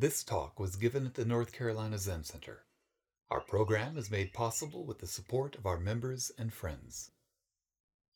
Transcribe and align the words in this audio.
This 0.00 0.24
talk 0.24 0.58
was 0.58 0.74
given 0.76 1.04
at 1.04 1.12
the 1.12 1.26
North 1.26 1.52
Carolina 1.52 1.98
Zen 1.98 2.24
Center. 2.24 2.64
Our 3.30 3.42
program 3.42 3.98
is 3.98 4.10
made 4.10 4.32
possible 4.32 4.86
with 4.86 5.00
the 5.00 5.06
support 5.06 5.56
of 5.56 5.66
our 5.66 5.78
members 5.78 6.32
and 6.38 6.54
friends. 6.54 7.10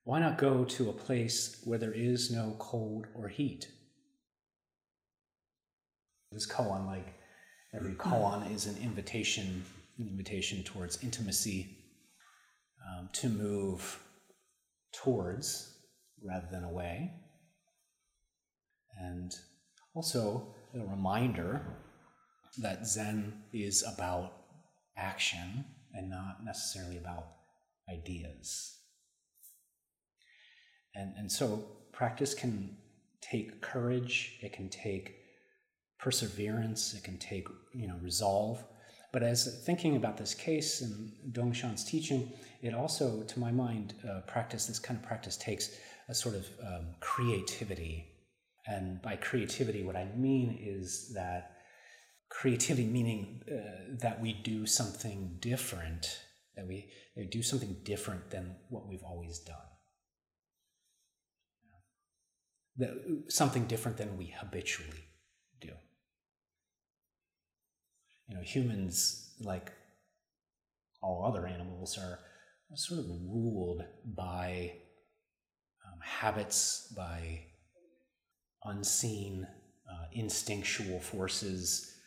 Why 0.06 0.20
not 0.20 0.38
go 0.38 0.64
to 0.64 0.90
a 0.90 0.94
place 0.94 1.62
where 1.66 1.78
there 1.78 1.94
is 1.94 2.32
no 2.32 2.56
cold 2.58 3.08
or 3.14 3.28
heat? 3.28 3.68
This 6.32 6.48
koan, 6.48 6.86
like 6.86 7.16
every 7.74 7.96
koan, 7.96 8.50
is 8.50 8.66
an 8.66 8.78
invitation 8.82 9.66
an 9.98 10.08
invitation 10.08 10.64
towards 10.64 11.04
intimacy, 11.04 11.78
um, 12.88 13.10
to 13.14 13.30
move 13.30 14.00
towards 14.94 15.78
rather 16.24 16.48
than 16.52 16.64
away. 16.64 17.12
And 19.00 19.34
also 19.96 20.56
a 20.74 20.86
reminder 20.86 21.62
that 22.60 22.86
Zen 22.86 23.44
is 23.52 23.84
about 23.84 24.34
action 24.98 25.66
and 25.94 26.10
not 26.10 26.44
necessarily 26.44 26.98
about 26.98 27.26
ideas. 27.90 28.80
And, 30.96 31.14
and 31.18 31.32
so 31.32 31.66
practice 31.92 32.34
can 32.34 32.78
take 33.22 33.62
courage, 33.62 34.38
it 34.42 34.54
can 34.54 34.70
take 34.70 35.16
perseverance, 36.00 36.94
it 36.94 37.04
can 37.04 37.18
take 37.18 37.48
you 37.74 37.88
know 37.88 37.96
resolve, 38.02 38.64
but 39.14 39.22
as 39.22 39.62
thinking 39.64 39.96
about 39.96 40.18
this 40.18 40.34
case 40.34 40.82
and 40.82 41.12
Dongshan's 41.32 41.86
teaching, 41.86 42.34
it 42.64 42.74
also, 42.74 43.22
to 43.22 43.40
my 43.40 43.52
mind, 43.52 43.94
uh, 44.10 44.22
practice, 44.22 44.66
this 44.66 44.80
kind 44.80 45.00
of 45.00 45.06
practice 45.06 45.38
takes 45.38 45.78
a 46.10 46.16
sort 46.16 46.34
of 46.34 46.48
um, 46.66 46.88
creativity. 47.00 48.08
And 48.66 49.00
by 49.04 49.16
creativity, 49.18 49.84
what 49.84 49.96
I 49.96 50.06
mean 50.18 50.58
is 50.60 51.14
that 51.14 51.52
creativity 52.30 52.88
meaning 52.88 53.42
uh, 53.48 53.98
that 54.02 54.20
we 54.20 54.34
do 54.34 54.66
something 54.66 55.38
different, 55.40 56.20
that 56.56 56.68
we, 56.68 56.90
that 57.16 57.22
we 57.22 57.28
do 57.28 57.44
something 57.44 57.78
different 57.84 58.32
than 58.32 58.56
what 58.70 58.88
we've 58.88 59.04
always 59.04 59.38
done. 59.40 59.56
That, 62.78 63.24
something 63.30 63.66
different 63.66 63.98
than 63.98 64.18
we 64.18 64.34
habitually 64.36 65.13
you 68.28 68.36
know, 68.36 68.42
humans, 68.42 69.34
like 69.40 69.72
all 71.02 71.26
other 71.26 71.46
animals, 71.46 71.98
are 71.98 72.20
sort 72.76 73.02
of 73.02 73.06
ruled 73.08 73.84
by 74.06 74.72
um, 75.86 76.00
habits, 76.02 76.92
by 76.96 77.46
unseen 78.64 79.46
uh, 79.90 80.06
instinctual 80.14 81.00
forces, 81.00 81.98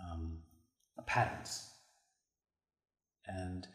um, 0.00 0.38
patterns. 1.06 1.70
And 3.26 3.66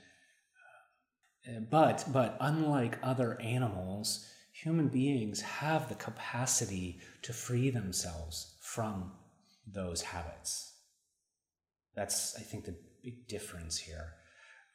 uh, 1.48 1.60
but 1.70 2.06
but 2.14 2.38
unlike 2.40 2.98
other 3.04 3.40
animals, 3.42 4.26
human 4.54 4.88
beings 4.88 5.42
have 5.42 5.90
the 5.90 5.96
capacity 5.96 7.00
to 7.24 7.34
free 7.34 7.70
themselves 7.70 8.56
from 8.62 9.12
those 9.68 10.02
habits. 10.02 10.69
That's, 12.00 12.38
I 12.38 12.44
think, 12.44 12.64
the 12.64 12.78
big 13.04 13.28
difference 13.28 13.78
here. 13.78 14.14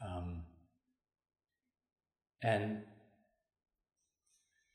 Um, 0.07 0.43
and 2.43 2.83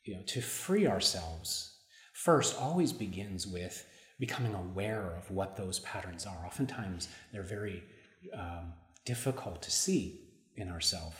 you 0.03 0.15
know, 0.15 0.23
to 0.25 0.41
free 0.41 0.87
ourselves, 0.87 1.77
first 2.13 2.57
always 2.59 2.91
begins 2.91 3.45
with 3.45 3.85
becoming 4.19 4.55
aware 4.55 5.15
of 5.15 5.29
what 5.29 5.57
those 5.57 5.77
patterns 5.81 6.25
are. 6.25 6.43
Oftentimes, 6.43 7.07
they're 7.31 7.43
very 7.43 7.83
um, 8.33 8.73
difficult 9.05 9.61
to 9.61 9.69
see 9.69 10.21
in 10.55 10.69
ourselves. 10.69 11.17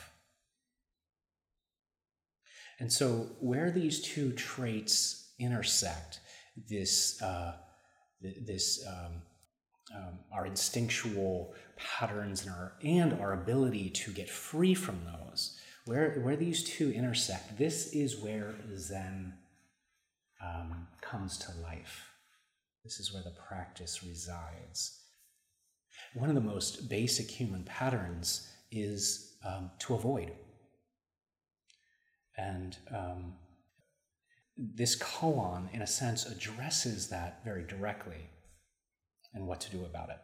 And 2.80 2.92
so, 2.92 3.28
where 3.40 3.70
these 3.70 4.02
two 4.02 4.32
traits 4.32 5.32
intersect, 5.40 6.22
this 6.68 7.22
uh, 7.22 7.54
this 8.20 8.84
um, 8.88 9.22
um, 9.96 10.20
our 10.32 10.46
instinctual 10.46 11.54
patterns 11.76 12.46
and 12.46 12.52
our, 12.52 12.74
and 12.84 13.14
our 13.14 13.34
ability 13.34 13.90
to 13.90 14.12
get 14.12 14.30
free 14.30 14.74
from 14.74 15.00
those, 15.06 15.58
where, 15.86 16.20
where 16.22 16.36
these 16.36 16.64
two 16.64 16.92
intersect, 16.92 17.58
this 17.58 17.94
is 17.94 18.18
where 18.18 18.56
Zen 18.78 19.34
um, 20.44 20.88
comes 21.02 21.38
to 21.40 21.52
life. 21.62 22.10
This 22.84 23.00
is 23.00 23.14
where 23.14 23.24
the 23.24 23.32
practice 23.48 24.04
resides. 24.04 25.00
One 26.14 26.30
of 26.30 26.36
the 26.36 26.42
most 26.42 26.90
basic 26.90 27.30
human 27.30 27.64
patterns 27.64 28.48
is 28.72 29.36
um, 29.46 29.72
to 29.80 29.96
avoid. 29.96 30.32
And 32.38 32.78
um, 32.96 33.34
this 34.58 34.96
koan, 34.96 35.74
in 35.74 35.82
a 35.82 35.88
sense, 35.88 36.26
addresses 36.26 37.10
that 37.10 37.44
very 37.44 37.66
directly 37.66 38.30
and 39.34 39.48
what 39.48 39.62
to 39.62 39.72
do 39.72 39.86
about 39.86 40.10
it. 40.10 40.18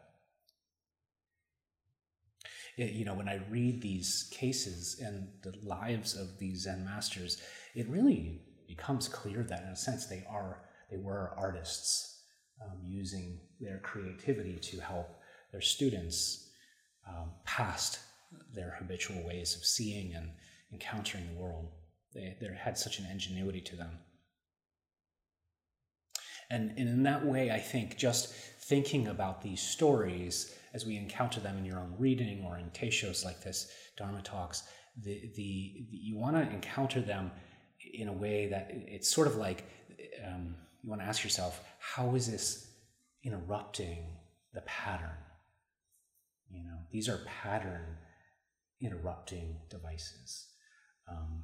it. 2.78 2.94
You 2.94 3.06
know, 3.06 3.14
when 3.14 3.30
I 3.30 3.40
read 3.50 3.82
these 3.82 4.30
cases 4.32 5.00
and 5.00 5.30
the 5.44 5.54
lives 5.64 6.16
of 6.16 6.38
these 6.40 6.64
Zen 6.64 6.86
masters, 6.86 7.42
it 7.76 7.88
really 7.88 8.42
becomes 8.68 9.08
clear 9.08 9.44
that, 9.44 9.64
in 9.64 9.70
a 9.70 9.76
sense, 9.76 10.08
they 10.08 10.26
are 10.30 10.62
they 10.92 10.98
were 10.98 11.34
artists 11.38 12.24
um, 12.64 12.80
using 12.84 13.40
their 13.60 13.80
creativity 13.80 14.58
to 14.60 14.80
help 14.80 15.20
their 15.52 15.62
students 15.62 16.52
um, 17.08 17.32
past 17.44 18.00
their 18.54 18.76
habitual 18.80 19.26
ways 19.26 19.56
of 19.56 19.66
seeing 19.66 20.14
and 20.14 20.30
encountering 20.72 21.28
the 21.28 21.42
world. 21.42 21.72
They, 22.14 22.38
they 22.40 22.48
had 22.56 22.78
such 22.78 23.00
an 23.00 23.08
ingenuity 23.12 23.62
to 23.62 23.76
them. 23.76 24.00
And, 26.50 26.72
and 26.78 26.88
in 26.88 27.04
that 27.04 27.26
way, 27.26 27.52
I 27.52 27.60
think 27.60 27.98
just 27.98 28.34
thinking 28.68 29.08
about 29.08 29.42
these 29.42 29.62
stories 29.62 30.56
as 30.74 30.86
we 30.86 30.98
encounter 30.98 31.40
them 31.40 31.58
in 31.58 31.66
your 31.66 31.80
own 31.80 31.94
reading 31.98 32.44
or 32.46 32.58
in 32.58 32.70
teishos 32.72 33.24
like 33.24 33.42
this, 33.44 33.72
Dharma 33.98 34.22
talks, 34.22 34.64
the, 35.02 35.32
the, 35.36 35.88
the 35.92 35.98
you 35.98 36.18
want 36.18 36.36
to 36.36 36.54
encounter 36.54 37.02
them 37.02 37.32
in 37.94 38.08
a 38.08 38.14
way 38.14 38.48
that 38.48 38.70
it's 38.72 39.14
sort 39.14 39.28
of 39.28 39.36
like 39.36 39.66
um, 40.26 40.56
you 40.82 40.90
want 40.90 41.02
to 41.02 41.08
ask 41.08 41.24
yourself, 41.24 41.64
how 41.80 42.16
is 42.16 42.30
this 42.30 42.68
interrupting 43.24 44.18
the 44.54 44.62
pattern? 44.62 45.18
You 46.50 46.64
know, 46.64 46.78
these 46.92 47.10
are 47.10 47.20
pattern 47.26 47.98
interrupting 48.82 49.58
devices. 49.70 50.48
Um, 51.10 51.44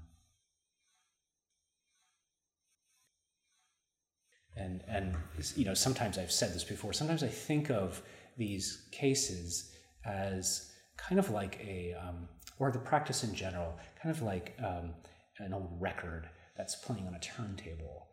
And, 4.55 4.83
and 4.87 5.15
you 5.55 5.65
know, 5.65 5.73
sometimes 5.73 6.17
I've 6.17 6.31
said 6.31 6.53
this 6.53 6.63
before, 6.63 6.93
sometimes 6.93 7.23
I 7.23 7.27
think 7.27 7.69
of 7.69 8.01
these 8.37 8.87
cases 8.91 9.71
as 10.05 10.71
kind 10.97 11.19
of 11.19 11.29
like 11.29 11.59
a, 11.61 11.93
um, 11.93 12.27
or 12.59 12.71
the 12.71 12.79
practice 12.79 13.23
in 13.23 13.33
general, 13.33 13.77
kind 14.01 14.13
of 14.15 14.21
like 14.21 14.55
um, 14.59 14.93
an 15.39 15.53
old 15.53 15.77
record 15.79 16.29
that's 16.57 16.75
playing 16.75 17.07
on 17.07 17.15
a 17.15 17.19
turntable. 17.19 18.07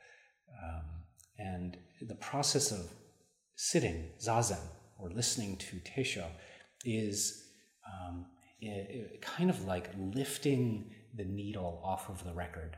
Um, 0.62 0.84
and 1.38 1.76
the 2.00 2.14
process 2.16 2.72
of 2.72 2.90
sitting, 3.56 4.10
zazen, 4.20 4.60
or 4.98 5.10
listening 5.10 5.56
to 5.56 5.80
teisho 5.80 6.26
is 6.84 7.44
um, 7.86 8.26
it, 8.60 9.12
it 9.12 9.22
kind 9.22 9.50
of 9.50 9.64
like 9.64 9.90
lifting 9.98 10.90
the 11.14 11.24
needle 11.24 11.80
off 11.84 12.08
of 12.08 12.24
the 12.24 12.32
record 12.32 12.76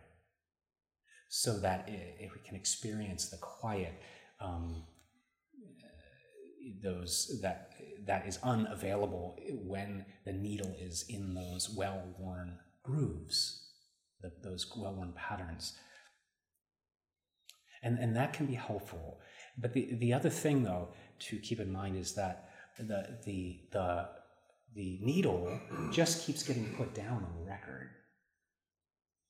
so 1.31 1.59
that 1.61 1.89
it, 1.89 2.17
it, 2.21 2.31
we 2.35 2.47
can 2.47 2.57
experience 2.57 3.31
the 3.31 3.39
quiet, 3.39 3.95
um, 4.41 4.83
those 6.83 7.41
that 7.41 7.71
that 8.07 8.27
is 8.27 8.39
unavailable 8.43 9.39
when 9.65 10.05
the 10.25 10.33
needle 10.33 10.75
is 10.81 11.05
in 11.09 11.35
those 11.35 11.71
well-worn 11.77 12.59
grooves, 12.83 13.69
the, 14.23 14.33
those 14.43 14.67
well-worn 14.77 15.13
patterns. 15.15 15.79
And, 17.83 17.99
and 17.99 18.17
that 18.17 18.33
can 18.33 18.47
be 18.47 18.55
helpful. 18.55 19.21
But 19.57 19.73
the, 19.73 19.95
the 20.01 20.13
other 20.13 20.31
thing, 20.31 20.65
though, 20.65 20.89
to 21.21 21.37
keep 21.39 21.61
in 21.61 21.71
mind 21.71 21.97
is 21.97 22.15
that 22.15 22.49
the, 22.79 23.19
the, 23.25 23.61
the, 23.71 24.09
the 24.75 24.99
needle 25.03 25.61
just 25.93 26.27
keeps 26.27 26.43
getting 26.43 26.75
put 26.77 26.95
down 26.95 27.25
on 27.25 27.35
the 27.39 27.49
record. 27.49 27.91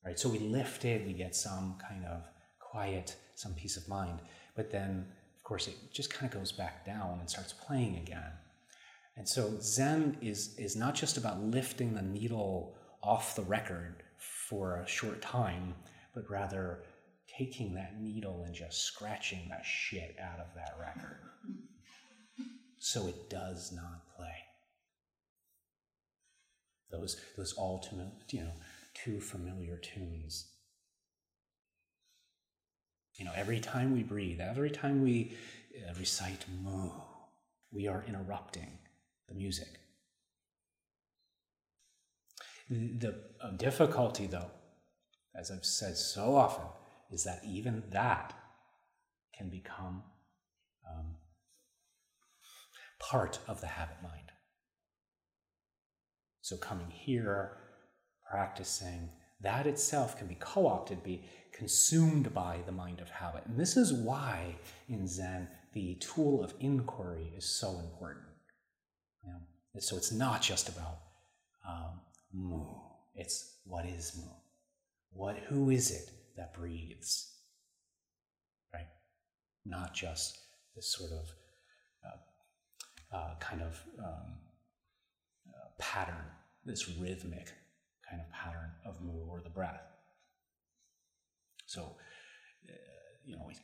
Right? 0.05 0.19
So 0.19 0.29
we 0.29 0.39
lift 0.39 0.85
it, 0.85 1.07
we 1.07 1.13
get 1.13 1.35
some 1.37 1.77
kind 1.87 2.05
of 2.07 2.23
quiet, 2.59 3.17
some 3.35 3.55
peace 3.55 3.77
of 3.77 3.89
mind. 3.89 4.21
But 4.57 4.71
then, 4.71 5.07
of 5.37 5.43
course, 5.43 5.69
it 5.69 5.75
just 5.93 6.13
kind 6.13 6.33
of 6.33 6.39
goes 6.39 6.53
back 6.53 6.87
down 6.87 7.19
and 7.21 7.29
starts 7.29 7.53
playing 7.53 7.97
again. 7.97 8.33
And 9.17 9.29
so 9.29 9.59
Zen 9.61 10.17
is, 10.23 10.55
is 10.59 10.77
not 10.77 10.95
just 10.95 11.17
about 11.17 11.43
lifting 11.43 11.95
the 11.95 12.03
needle 12.03 12.77
off 13.03 13.37
the 13.37 13.43
record 13.43 14.03
for 14.19 14.81
a 14.81 14.87
short 14.87 15.21
time, 15.21 15.75
but 16.15 16.31
rather 16.31 16.85
taking 17.39 17.75
that 17.75 18.01
needle 18.01 18.43
and 18.45 18.55
just 18.55 18.85
scratching 18.85 19.49
the 19.49 19.63
shit 19.63 20.17
out 20.21 20.41
of 20.41 20.55
that 20.55 20.77
record 20.81 21.21
so 22.81 23.07
it 23.07 23.29
does 23.29 23.73
not 23.73 24.09
play. 24.17 24.35
Those, 26.91 27.21
those 27.37 27.55
ultimate, 27.57 28.09
you 28.31 28.41
know, 28.41 28.53
two 29.05 29.21
familiar 29.21 29.77
tunes. 29.77 30.53
You 33.15 33.25
know, 33.25 33.33
every 33.35 33.61
time 33.61 33.93
we 33.93 34.03
breathe, 34.03 34.41
every 34.41 34.71
time 34.71 35.03
we 35.03 35.37
uh, 35.77 35.93
recite 35.99 36.45
Mu, 36.63 36.91
we 37.71 37.87
are 37.87 38.05
interrupting 38.07 38.79
the 39.29 39.35
music. 39.35 39.69
The 42.71 43.17
uh, 43.43 43.51
difficulty, 43.57 44.27
though, 44.27 44.51
as 45.35 45.51
I've 45.51 45.65
said 45.65 45.97
so 45.97 46.37
often, 46.37 46.67
is 47.11 47.25
that 47.25 47.41
even 47.45 47.83
that 47.91 48.33
can 49.37 49.49
become 49.49 50.05
um, 50.89 51.17
part 53.01 53.41
of 53.49 53.61
the 53.61 53.67
habit 53.67 53.97
mind. 54.03 54.31
So, 56.43 56.57
coming 56.57 56.91
here, 56.91 57.60
practicing, 58.31 59.09
that 59.41 59.67
itself 59.67 60.17
can 60.17 60.27
be 60.27 60.37
co 60.37 60.67
opted, 60.67 61.03
be 61.03 61.25
consumed 61.53 62.33
by 62.33 62.59
the 62.67 62.73
mind 62.73 63.01
of 63.01 63.11
habit. 63.11 63.43
And 63.47 63.59
this 63.59 63.77
is 63.77 63.93
why 63.93 64.57
in 64.89 65.07
Zen 65.07 65.49
the 65.73 65.97
tool 65.97 66.43
of 66.43 66.55
inquiry 66.61 67.33
is 67.37 67.45
so 67.45 67.79
important. 67.81 68.27
You 69.25 69.33
know? 69.33 69.81
So, 69.81 69.97
it's 69.97 70.13
not 70.13 70.43
just 70.43 70.69
about 70.69 70.99
um, 71.69 72.01
mu, 72.33 72.65
it's 73.15 73.57
what 73.65 73.87
is 73.87 74.17
mu? 74.17 74.31
What, 75.13 75.37
who 75.49 75.71
is 75.71 75.91
it 75.91 76.11
that 76.37 76.55
breathes? 76.55 77.33
Right? 78.73 78.89
Not 79.65 79.95
just 79.95 80.39
this 80.75 80.93
sort 80.93 81.13
of 81.13 81.31
uh, 83.13 83.35
kind 83.41 83.63
of 83.63 83.81
um, 83.99 84.39
uh, 85.49 85.69
pattern, 85.79 86.25
this 86.65 86.89
rhythmic 86.89 87.53
kind 88.11 88.21
of 88.21 88.31
pattern 88.33 88.73
of 88.85 89.01
mu 89.01 89.25
or 89.31 89.41
the 89.41 89.49
breath. 89.49 89.83
So, 91.67 91.83
uh, 92.69 92.73
you 93.25 93.37
know, 93.37 93.45
we 93.47 93.55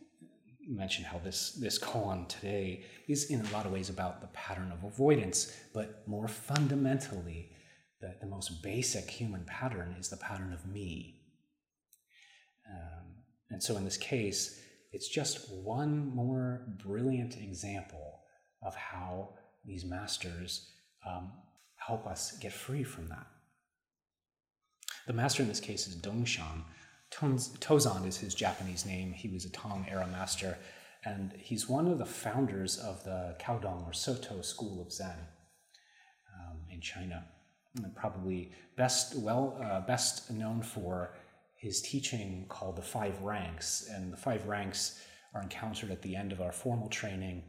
mentioned 0.69 1.07
how 1.07 1.19
this 1.19 1.53
this 1.53 1.79
koan 1.79 2.29
today 2.29 2.85
is 3.09 3.31
in 3.31 3.45
a 3.45 3.51
lot 3.51 3.67
of 3.67 3.73
ways 3.73 3.91
about 3.91 4.21
the 4.21 4.29
pattern 4.29 4.71
of 4.73 4.85
avoidance, 4.85 5.53
but 5.75 6.07
more 6.07 6.29
fundamentally, 6.29 7.51
the, 8.01 8.15
the 8.21 8.27
most 8.27 8.63
basic 8.63 9.11
human 9.11 9.45
pattern 9.45 9.97
is 9.99 10.09
the 10.09 10.17
pattern 10.17 10.53
of 10.53 10.67
me. 10.67 11.21
Um, 12.71 13.07
and 13.51 13.63
so, 13.63 13.77
in 13.77 13.85
this 13.85 13.97
case, 13.97 14.61
it's 14.93 15.09
just 15.09 15.51
one 15.53 16.15
more 16.15 16.67
brilliant 16.85 17.37
example 17.37 18.21
of 18.63 18.75
how 18.75 19.35
these 19.65 19.85
masters 19.85 20.71
um, 21.07 21.33
help 21.77 22.07
us 22.07 22.39
get 22.39 22.53
free 22.53 22.85
from 22.85 23.09
that. 23.09 23.27
The 25.07 25.13
master 25.13 25.43
in 25.43 25.49
this 25.49 25.61
case 25.61 25.87
is 25.87 25.97
Dongshan. 25.97 26.65
Tozan 27.11 28.07
is 28.07 28.17
his 28.19 28.35
Japanese 28.35 28.85
name. 28.85 29.13
He 29.13 29.29
was 29.29 29.45
a 29.45 29.51
Tang 29.51 29.87
era 29.89 30.07
master, 30.11 30.59
and 31.05 31.33
he's 31.39 31.69
one 31.69 31.87
of 31.87 31.99
the 31.99 32.07
founders 32.07 32.79
of 32.79 33.05
the 33.05 33.37
Caodong 33.41 33.87
or 33.87 33.93
Soto 33.93 34.43
school 34.43 34.83
of 34.83 34.93
Zen 34.93 35.17
um, 36.35 36.59
in 36.71 36.81
China. 36.81 37.25
And 37.77 37.95
probably 37.95 38.53
best 38.77 39.17
well 39.17 39.59
uh, 39.63 39.81
best 39.87 40.31
known 40.31 40.63
for 40.63 41.15
his 41.57 41.81
teaching 41.83 42.47
called 42.49 42.77
the 42.77 42.83
Five 42.83 43.21
Ranks, 43.23 43.89
and 43.91 44.13
the 44.13 44.17
Five 44.17 44.47
Ranks 44.47 45.01
are 45.35 45.43
encountered 45.43 45.91
at 45.91 46.03
the 46.03 46.17
end 46.17 46.33
of 46.33 46.41
our 46.41 46.53
formal 46.53 46.89
training 46.89 47.45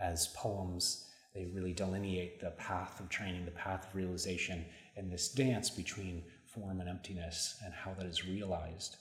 as 0.00 0.28
poems. 0.28 1.08
They 1.34 1.46
really 1.46 1.72
delineate 1.72 2.40
the 2.40 2.50
path 2.52 3.00
of 3.00 3.08
training, 3.08 3.44
the 3.44 3.50
path 3.50 3.88
of 3.88 3.94
realization, 3.96 4.64
and 4.96 5.10
this 5.10 5.28
dance 5.28 5.68
between 5.68 6.22
form 6.54 6.80
and 6.80 6.88
emptiness 6.88 7.56
and 7.64 7.72
how 7.74 7.94
that 7.94 8.06
is 8.06 8.26
realized. 8.26 8.96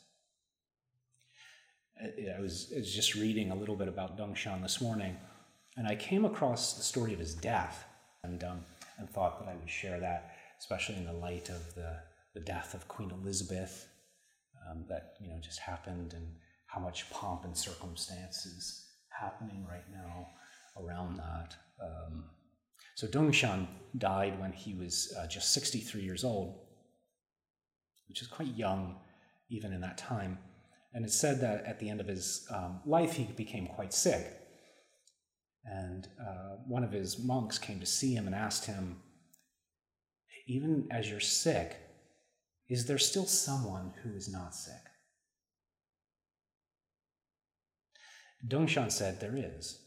I 2.02 2.40
was, 2.40 2.72
I 2.76 2.80
was 2.80 2.94
just 2.94 3.16
reading 3.16 3.52
a 3.52 3.56
little 3.56 3.76
bit 3.76 3.88
about 3.88 4.18
Dongshan 4.18 4.62
this 4.62 4.82
morning, 4.82 5.16
and 5.78 5.88
I 5.88 5.96
came 5.96 6.26
across 6.26 6.74
the 6.74 6.84
story 6.84 7.14
of 7.14 7.20
his 7.20 7.36
death 7.36 7.86
and, 8.24 8.44
um, 8.44 8.66
and 8.98 9.10
thought 9.10 9.40
that 9.40 9.50
I 9.50 9.56
would 9.56 9.70
share 9.70 10.00
that, 10.00 10.36
especially 10.60 10.96
in 10.96 11.06
the 11.06 11.14
light 11.14 11.50
of 11.50 11.76
the, 11.76 11.98
the 12.34 12.40
death 12.40 12.74
of 12.74 12.88
Queen 12.88 13.12
Elizabeth 13.12 13.88
um, 14.70 14.86
that 14.90 15.14
you 15.20 15.30
know 15.30 15.38
just 15.42 15.60
happened 15.60 16.14
and 16.14 16.28
how 16.68 16.80
much 16.80 17.10
pomp 17.10 17.46
and 17.46 17.56
circumstance 17.56 18.46
is 18.46 18.88
happening 19.10 19.66
right 19.70 19.86
now 19.92 20.28
around 20.84 21.18
that. 21.18 21.56
Um, 21.82 22.26
so 22.96 23.08
Dongshan 23.08 23.68
died 23.98 24.40
when 24.40 24.52
he 24.52 24.74
was 24.74 25.14
uh, 25.20 25.28
just 25.28 25.52
63 25.54 26.02
years 26.02 26.24
old, 26.24 26.60
which 28.08 28.22
is 28.22 28.28
quite 28.28 28.56
young 28.56 28.98
even 29.50 29.74
in 29.74 29.82
that 29.82 29.98
time. 29.98 30.40
And 30.94 31.06
it's 31.06 31.20
said 31.20 31.42
that 31.42 31.66
at 31.66 31.80
the 31.80 31.90
end 31.90 32.02
of 32.02 32.08
his 32.08 32.46
um, 32.52 32.82
life, 32.86 33.14
he 33.14 33.24
became 33.24 33.68
quite 33.68 33.94
sick. 33.94 34.26
And 35.66 36.08
uh, 36.20 36.58
one 36.68 36.84
of 36.84 36.92
his 36.92 37.24
monks 37.24 37.58
came 37.58 37.80
to 37.80 37.86
see 37.86 38.14
him 38.14 38.28
and 38.28 38.36
asked 38.36 38.66
him, 38.66 38.98
Even 40.48 40.88
as 40.92 41.10
you're 41.10 41.20
sick, 41.20 41.78
is 42.70 42.86
there 42.86 42.98
still 42.98 43.26
someone 43.26 43.94
who 44.04 44.14
is 44.16 44.32
not 44.32 44.54
sick? 44.54 44.74
Dongshan 48.48 48.92
said, 48.92 49.20
There 49.20 49.38
is. 49.38 49.80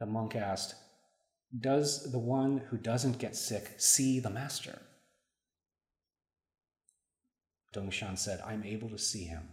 The 0.00 0.06
monk 0.06 0.34
asked, 0.34 0.74
Does 1.58 2.10
the 2.10 2.18
one 2.18 2.58
who 2.70 2.76
doesn't 2.76 3.18
get 3.18 3.36
sick 3.36 3.74
see 3.78 4.20
the 4.20 4.30
master? 4.30 4.80
Dongshan 7.74 8.16
said, 8.16 8.40
I'm 8.46 8.64
able 8.64 8.88
to 8.90 8.98
see 8.98 9.24
him. 9.24 9.48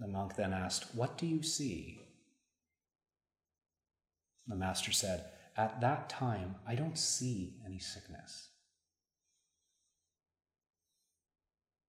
The 0.00 0.08
monk 0.08 0.34
then 0.34 0.52
asked, 0.52 0.94
What 0.94 1.18
do 1.18 1.26
you 1.26 1.42
see? 1.42 2.00
The 4.46 4.56
master 4.56 4.92
said, 4.92 5.26
At 5.56 5.80
that 5.80 6.08
time, 6.08 6.56
I 6.66 6.74
don't 6.74 6.98
see 6.98 7.60
any 7.64 7.78
sickness. 7.78 8.48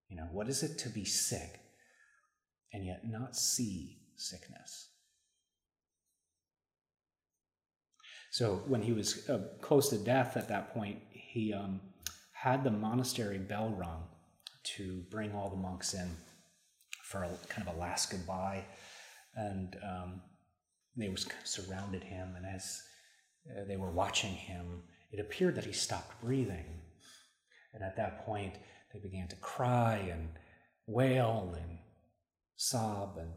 You 0.09 0.17
know, 0.17 0.27
what 0.31 0.47
is 0.47 0.61
it 0.61 0.77
to 0.79 0.89
be 0.89 1.05
sick 1.05 1.59
and 2.71 2.85
yet 2.85 3.01
not 3.09 3.35
see 3.35 3.97
sickness? 4.15 4.89
So 8.29 8.61
when 8.67 8.81
he 8.81 8.93
was 8.93 9.27
uh, 9.29 9.39
close 9.61 9.89
to 9.89 9.97
death 9.97 10.37
at 10.37 10.49
that 10.49 10.73
point, 10.73 10.99
he 11.11 11.53
um, 11.53 11.81
had 12.43 12.61
the 12.61 12.69
monastery 12.69 13.37
bell 13.37 13.69
rung 13.77 14.03
to 14.65 15.01
bring 15.09 15.33
all 15.33 15.49
the 15.49 15.55
monks 15.55 15.93
in 15.93 16.09
for 17.01 17.23
a 17.23 17.29
kind 17.47 17.65
of 17.65 17.73
a 17.73 17.79
last 17.79 18.11
goodbye. 18.11 18.65
And 19.37 19.77
um, 19.81 20.21
they 20.97 21.07
was 21.07 21.25
surrounded 21.45 22.03
him, 22.03 22.35
and 22.35 22.45
as 22.45 22.81
uh, 23.49 23.63
they 23.65 23.77
were 23.77 23.91
watching 23.91 24.33
him, 24.33 24.83
it 25.13 25.21
appeared 25.21 25.55
that 25.55 25.63
he 25.63 25.71
stopped 25.71 26.21
breathing. 26.21 26.65
And 27.73 27.81
at 27.81 27.95
that 27.95 28.25
point, 28.25 28.55
they 28.91 28.99
began 28.99 29.29
to 29.29 29.37
cry 29.37 29.95
and 30.11 30.27
wail 30.85 31.55
and 31.57 31.77
sob. 32.57 33.19
And 33.19 33.31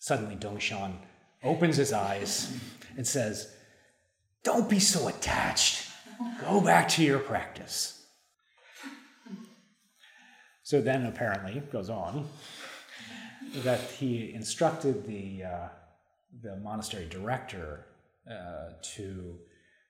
suddenly, 0.00 0.34
Dongshan 0.34 0.96
opens 1.44 1.76
his 1.76 1.92
eyes 1.92 2.52
and 2.96 3.06
says, 3.06 3.54
don't 4.42 4.68
be 4.68 4.80
so 4.80 5.06
attached. 5.06 5.86
Go 6.40 6.60
back 6.60 6.88
to 6.88 7.04
your 7.04 7.20
practice. 7.20 7.97
So 10.68 10.82
then, 10.82 11.06
apparently, 11.06 11.62
goes 11.72 11.88
on 11.88 12.28
that 13.64 13.80
he 13.80 14.34
instructed 14.34 15.06
the, 15.06 15.42
uh, 15.42 15.68
the 16.42 16.56
monastery 16.56 17.06
director 17.08 17.86
uh, 18.30 18.74
to 18.96 19.38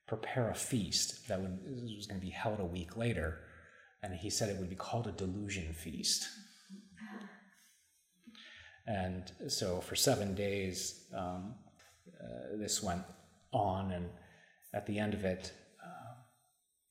prepare 0.06 0.50
a 0.50 0.54
feast 0.54 1.26
that 1.26 1.40
would, 1.40 1.58
was 1.82 2.06
going 2.06 2.20
to 2.20 2.25
be 2.25 2.30
held 2.30 2.61
a 2.61 2.64
week 2.64 2.97
later, 2.97 3.40
and 4.04 4.14
he 4.14 4.30
said 4.30 4.50
it 4.50 4.56
would 4.56 4.70
be 4.70 4.76
called 4.76 5.08
a 5.08 5.11
delusion 5.11 5.73
feast. 5.73 6.28
And 8.87 9.32
so 9.49 9.80
for 9.80 9.97
seven 9.97 10.37
days, 10.37 11.06
um, 11.12 11.56
uh, 12.23 12.56
this 12.56 12.85
went 12.85 13.02
on, 13.52 13.90
and 13.90 14.08
at 14.73 14.87
the 14.87 15.00
end 15.00 15.12
of 15.12 15.25
it, 15.25 15.52
uh, 15.85 16.14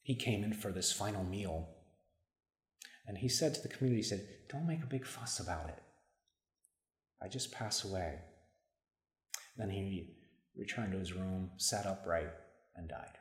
he 0.01 0.13
came 0.13 0.43
in 0.43 0.51
for 0.51 0.73
this 0.73 0.91
final 0.91 1.23
meal. 1.23 1.69
And 3.07 3.17
he 3.17 3.29
said 3.29 3.55
to 3.55 3.61
the 3.61 3.69
community, 3.69 4.01
he 4.01 4.07
said, 4.07 4.27
Don't 4.49 4.67
make 4.67 4.83
a 4.83 4.87
big 4.87 5.05
fuss 5.05 5.39
about 5.39 5.69
it. 5.69 5.79
I 7.21 7.29
just 7.29 7.51
pass 7.51 7.85
away. 7.85 8.19
Then 9.57 9.69
he 9.69 10.17
returned 10.55 10.91
to 10.91 10.99
his 10.99 11.13
room, 11.13 11.51
sat 11.57 11.85
upright, 11.85 12.29
and 12.75 12.89
died. 12.89 13.17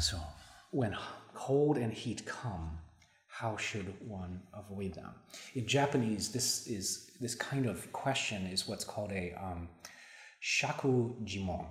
So, 0.00 0.18
when 0.70 0.96
cold 1.34 1.78
and 1.78 1.92
heat 1.92 2.26
come, 2.26 2.78
how 3.28 3.56
should 3.56 3.94
one 4.06 4.42
avoid 4.52 4.94
them? 4.94 5.14
In 5.54 5.66
Japanese, 5.66 6.30
this 6.30 6.66
is 6.66 7.10
this 7.20 7.34
kind 7.34 7.66
of 7.66 7.90
question 7.92 8.46
is 8.46 8.68
what's 8.68 8.84
called 8.84 9.12
a 9.12 9.34
um, 9.40 9.68
shaku 10.40 11.14
jimon 11.24 11.66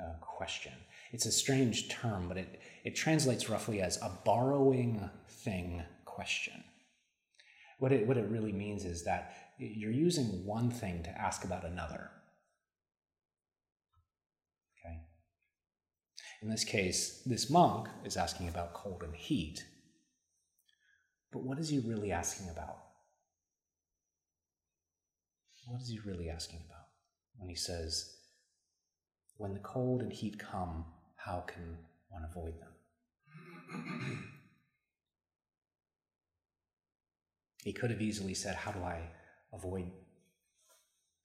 uh, 0.00 0.14
question. 0.20 0.72
It's 1.12 1.26
a 1.26 1.32
strange 1.32 1.88
term, 1.88 2.28
but 2.28 2.36
it, 2.36 2.60
it 2.84 2.96
translates 2.96 3.48
roughly 3.48 3.80
as 3.80 3.96
a 4.02 4.10
borrowing 4.24 5.08
thing 5.28 5.82
question. 6.04 6.64
What 7.78 7.92
it, 7.92 8.06
what 8.06 8.16
it 8.16 8.30
really 8.30 8.52
means 8.52 8.84
is 8.84 9.04
that 9.04 9.34
you're 9.58 9.90
using 9.90 10.44
one 10.44 10.70
thing 10.70 11.02
to 11.04 11.10
ask 11.10 11.44
about 11.44 11.64
another. 11.64 12.10
Okay? 14.78 14.96
In 16.42 16.48
this 16.48 16.64
case, 16.64 17.22
this 17.24 17.50
monk 17.50 17.88
is 18.04 18.16
asking 18.16 18.48
about 18.48 18.74
cold 18.74 19.02
and 19.02 19.14
heat. 19.14 19.64
But 21.32 21.42
what 21.42 21.58
is 21.58 21.68
he 21.68 21.80
really 21.80 22.12
asking 22.12 22.48
about? 22.50 22.78
What 25.66 25.80
is 25.82 25.88
he 25.88 25.98
really 26.06 26.30
asking 26.30 26.60
about 26.66 26.86
when 27.36 27.48
he 27.48 27.56
says, 27.56 28.15
when 29.38 29.52
the 29.52 29.60
cold 29.60 30.02
and 30.02 30.12
heat 30.12 30.38
come, 30.38 30.84
how 31.16 31.40
can 31.40 31.78
one 32.08 32.24
avoid 32.24 32.54
them? 32.60 32.72
he 37.64 37.72
could 37.72 37.90
have 37.90 38.00
easily 38.00 38.34
said, 38.34 38.54
How 38.54 38.72
do 38.72 38.80
I 38.80 39.10
avoid 39.52 39.90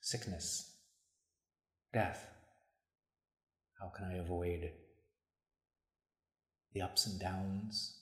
sickness, 0.01 0.75
death? 1.93 2.27
How 3.79 3.89
can 3.95 4.05
I 4.05 4.17
avoid 4.17 4.71
the 6.73 6.81
ups 6.81 7.07
and 7.07 7.19
downs, 7.19 7.99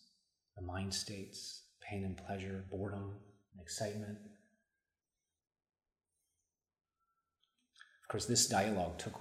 the 0.56 0.64
mind 0.64 0.94
states, 0.94 1.64
pain 1.82 2.04
and 2.04 2.18
pleasure, 2.18 2.66
boredom 2.72 3.16
and 3.54 3.62
excitement? 3.62 4.18
Of 7.76 7.98
course, 8.10 8.26
this 8.26 8.48
dialogue 8.48 8.98
took 8.98 9.14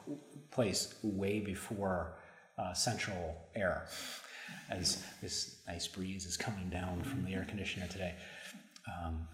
place 0.50 0.94
way 1.02 1.40
before 1.40 2.14
uh, 2.58 2.72
central 2.72 3.36
air, 3.54 3.86
as 4.70 5.04
this 5.22 5.56
nice 5.68 5.86
breeze 5.86 6.26
is 6.26 6.36
coming 6.36 6.68
down 6.70 7.02
from 7.02 7.24
the 7.24 7.32
air 7.34 7.44
conditioner 7.48 7.86
today. 7.86 8.14
Um, 8.86 9.28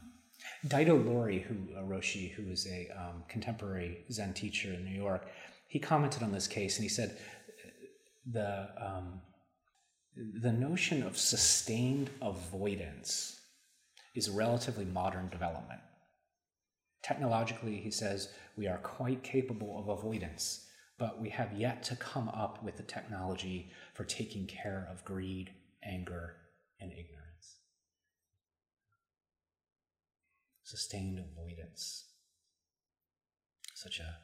Daido 0.66 1.02
Loori, 1.02 1.42
who 1.42 1.54
uh, 1.76 1.82
Roshi, 1.82 2.32
who 2.32 2.50
is 2.50 2.66
a 2.66 2.88
um, 2.99 3.23
contemporary 3.28 4.04
Zen 4.11 4.34
teacher 4.34 4.75
in 4.75 4.84
New 4.84 4.94
York, 4.96 5.26
he 5.68 5.78
commented 5.78 6.23
on 6.23 6.32
this 6.32 6.46
case 6.46 6.76
and 6.76 6.82
he 6.82 6.88
said 6.88 7.16
the 8.30 8.68
um, 8.78 9.20
the 10.40 10.52
notion 10.52 11.02
of 11.02 11.18
sustained 11.18 12.11
avoidance 12.23 13.40
is 14.14 14.28
a 14.28 14.32
relatively 14.32 14.84
modern 14.84 15.28
development. 15.28 15.80
Technologically, 17.04 17.76
he 17.76 17.90
says, 17.90 18.30
we 18.56 18.66
are 18.66 18.78
quite 18.78 19.23
capable 19.23 19.78
of 19.78 19.88
avoidance, 19.88 20.68
but 20.99 21.20
we 21.20 21.28
have 21.28 21.52
yet 21.52 21.82
to 21.82 21.96
come 21.96 22.30
up 22.30 22.62
with 22.64 22.78
the 22.78 22.82
technology 22.82 23.70
for 23.92 24.04
taking 24.04 24.46
care 24.46 24.88
of 24.90 25.04
greed, 25.04 25.50
anger, 25.84 26.37
and 26.80 26.92
ignorance. 26.92 27.58
Sustained 30.62 31.18
avoidance. 31.18 32.04
Such 33.75 34.00
a 34.00 34.16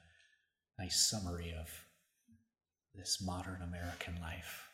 nice 0.83 1.07
summary 1.07 1.55
of 1.61 1.69
this 2.95 3.21
modern 3.23 3.61
American 3.61 4.19
life. 4.23 4.71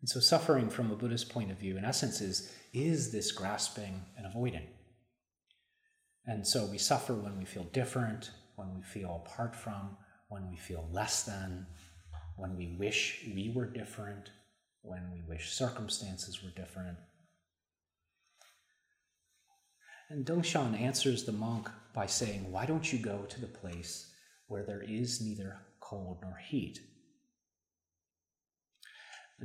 And 0.00 0.08
so, 0.08 0.18
suffering 0.20 0.70
from 0.70 0.90
a 0.90 0.96
Buddhist 0.96 1.28
point 1.28 1.50
of 1.50 1.58
view, 1.58 1.76
in 1.76 1.84
essence, 1.84 2.22
is, 2.22 2.50
is 2.72 3.12
this 3.12 3.32
grasping 3.32 4.06
and 4.16 4.24
avoiding. 4.24 4.68
And 6.28 6.46
so 6.46 6.66
we 6.66 6.76
suffer 6.76 7.14
when 7.14 7.38
we 7.38 7.46
feel 7.46 7.64
different, 7.72 8.32
when 8.56 8.74
we 8.74 8.82
feel 8.82 9.24
apart 9.24 9.56
from, 9.56 9.96
when 10.28 10.50
we 10.50 10.58
feel 10.58 10.86
less 10.92 11.22
than, 11.22 11.66
when 12.36 12.54
we 12.54 12.76
wish 12.78 13.24
we 13.34 13.50
were 13.56 13.64
different, 13.64 14.28
when 14.82 15.10
we 15.10 15.22
wish 15.26 15.54
circumstances 15.54 16.42
were 16.44 16.50
different. 16.50 16.98
And 20.10 20.26
Dongshan 20.26 20.78
answers 20.78 21.24
the 21.24 21.32
monk 21.32 21.70
by 21.94 22.04
saying, 22.04 22.52
Why 22.52 22.66
don't 22.66 22.92
you 22.92 22.98
go 22.98 23.22
to 23.22 23.40
the 23.40 23.46
place 23.46 24.12
where 24.48 24.64
there 24.64 24.82
is 24.82 25.22
neither 25.22 25.56
cold 25.80 26.18
nor 26.22 26.36
heat? 26.36 26.78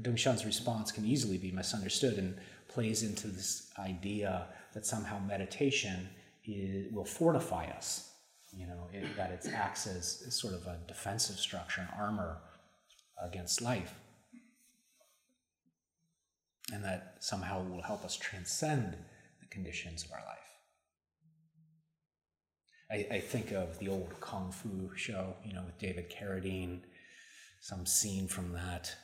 Dongshan's 0.01 0.45
response 0.45 0.91
can 0.91 1.05
easily 1.05 1.37
be 1.37 1.51
misunderstood 1.51 2.17
and 2.17 2.37
plays 2.67 3.03
into 3.03 3.27
this 3.27 3.71
idea 3.79 4.47
that 4.73 4.85
somehow 4.85 5.19
meditation 5.19 6.09
is, 6.45 6.91
will 6.93 7.05
fortify 7.05 7.65
us. 7.65 8.09
You 8.55 8.67
know, 8.67 8.87
it, 8.93 9.15
that 9.17 9.31
it 9.31 9.51
acts 9.53 9.87
as, 9.87 10.33
sort 10.35 10.53
of 10.53 10.67
a 10.67 10.77
defensive 10.87 11.37
structure, 11.37 11.81
an 11.81 11.87
armor 11.97 12.37
against 13.23 13.61
life. 13.61 13.95
And 16.71 16.83
that 16.83 17.15
somehow 17.19 17.63
will 17.63 17.81
help 17.81 18.05
us 18.05 18.15
transcend 18.15 18.95
the 19.41 19.47
conditions 19.47 20.05
of 20.05 20.11
our 20.11 20.19
life. 20.19 20.37
I, 23.11 23.15
I, 23.15 23.19
think 23.19 23.51
of 23.51 23.79
the 23.79 23.89
old 23.89 24.13
Kung 24.19 24.51
Fu 24.51 24.91
show, 24.95 25.35
you 25.43 25.53
know, 25.53 25.63
with 25.65 25.79
David 25.79 26.11
Carradine, 26.11 26.81
some 27.59 27.85
scene 27.85 28.27
from 28.27 28.53
that 28.53 28.95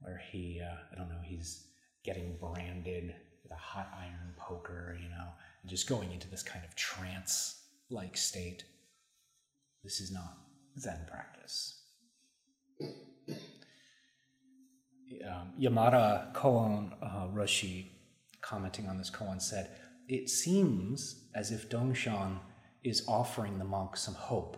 where 0.00 0.22
he, 0.30 0.60
uh, 0.62 0.74
I 0.92 0.98
don't 0.98 1.08
know, 1.08 1.20
he's 1.22 1.66
getting 2.04 2.36
branded 2.40 3.14
with 3.42 3.52
a 3.52 3.56
hot 3.56 3.88
iron 3.98 4.34
poker, 4.38 4.98
you 5.00 5.08
know, 5.08 5.28
just 5.66 5.88
going 5.88 6.12
into 6.12 6.28
this 6.28 6.42
kind 6.42 6.64
of 6.64 6.74
trance 6.74 7.62
like 7.90 8.16
state. 8.16 8.64
This 9.84 10.00
is 10.00 10.10
not 10.10 10.38
Zen 10.78 11.06
practice. 11.10 11.82
Um, 15.28 15.52
Yamada 15.60 16.32
Koun 16.32 16.92
uh, 17.02 17.28
Roshi, 17.34 17.88
commenting 18.40 18.88
on 18.88 18.96
this 18.96 19.10
koan, 19.10 19.40
said, 19.42 19.70
It 20.08 20.30
seems 20.30 21.28
as 21.34 21.50
if 21.50 21.68
Dongshan 21.68 22.38
is 22.84 23.04
offering 23.08 23.58
the 23.58 23.64
monk 23.64 23.96
some 23.96 24.14
hope. 24.14 24.56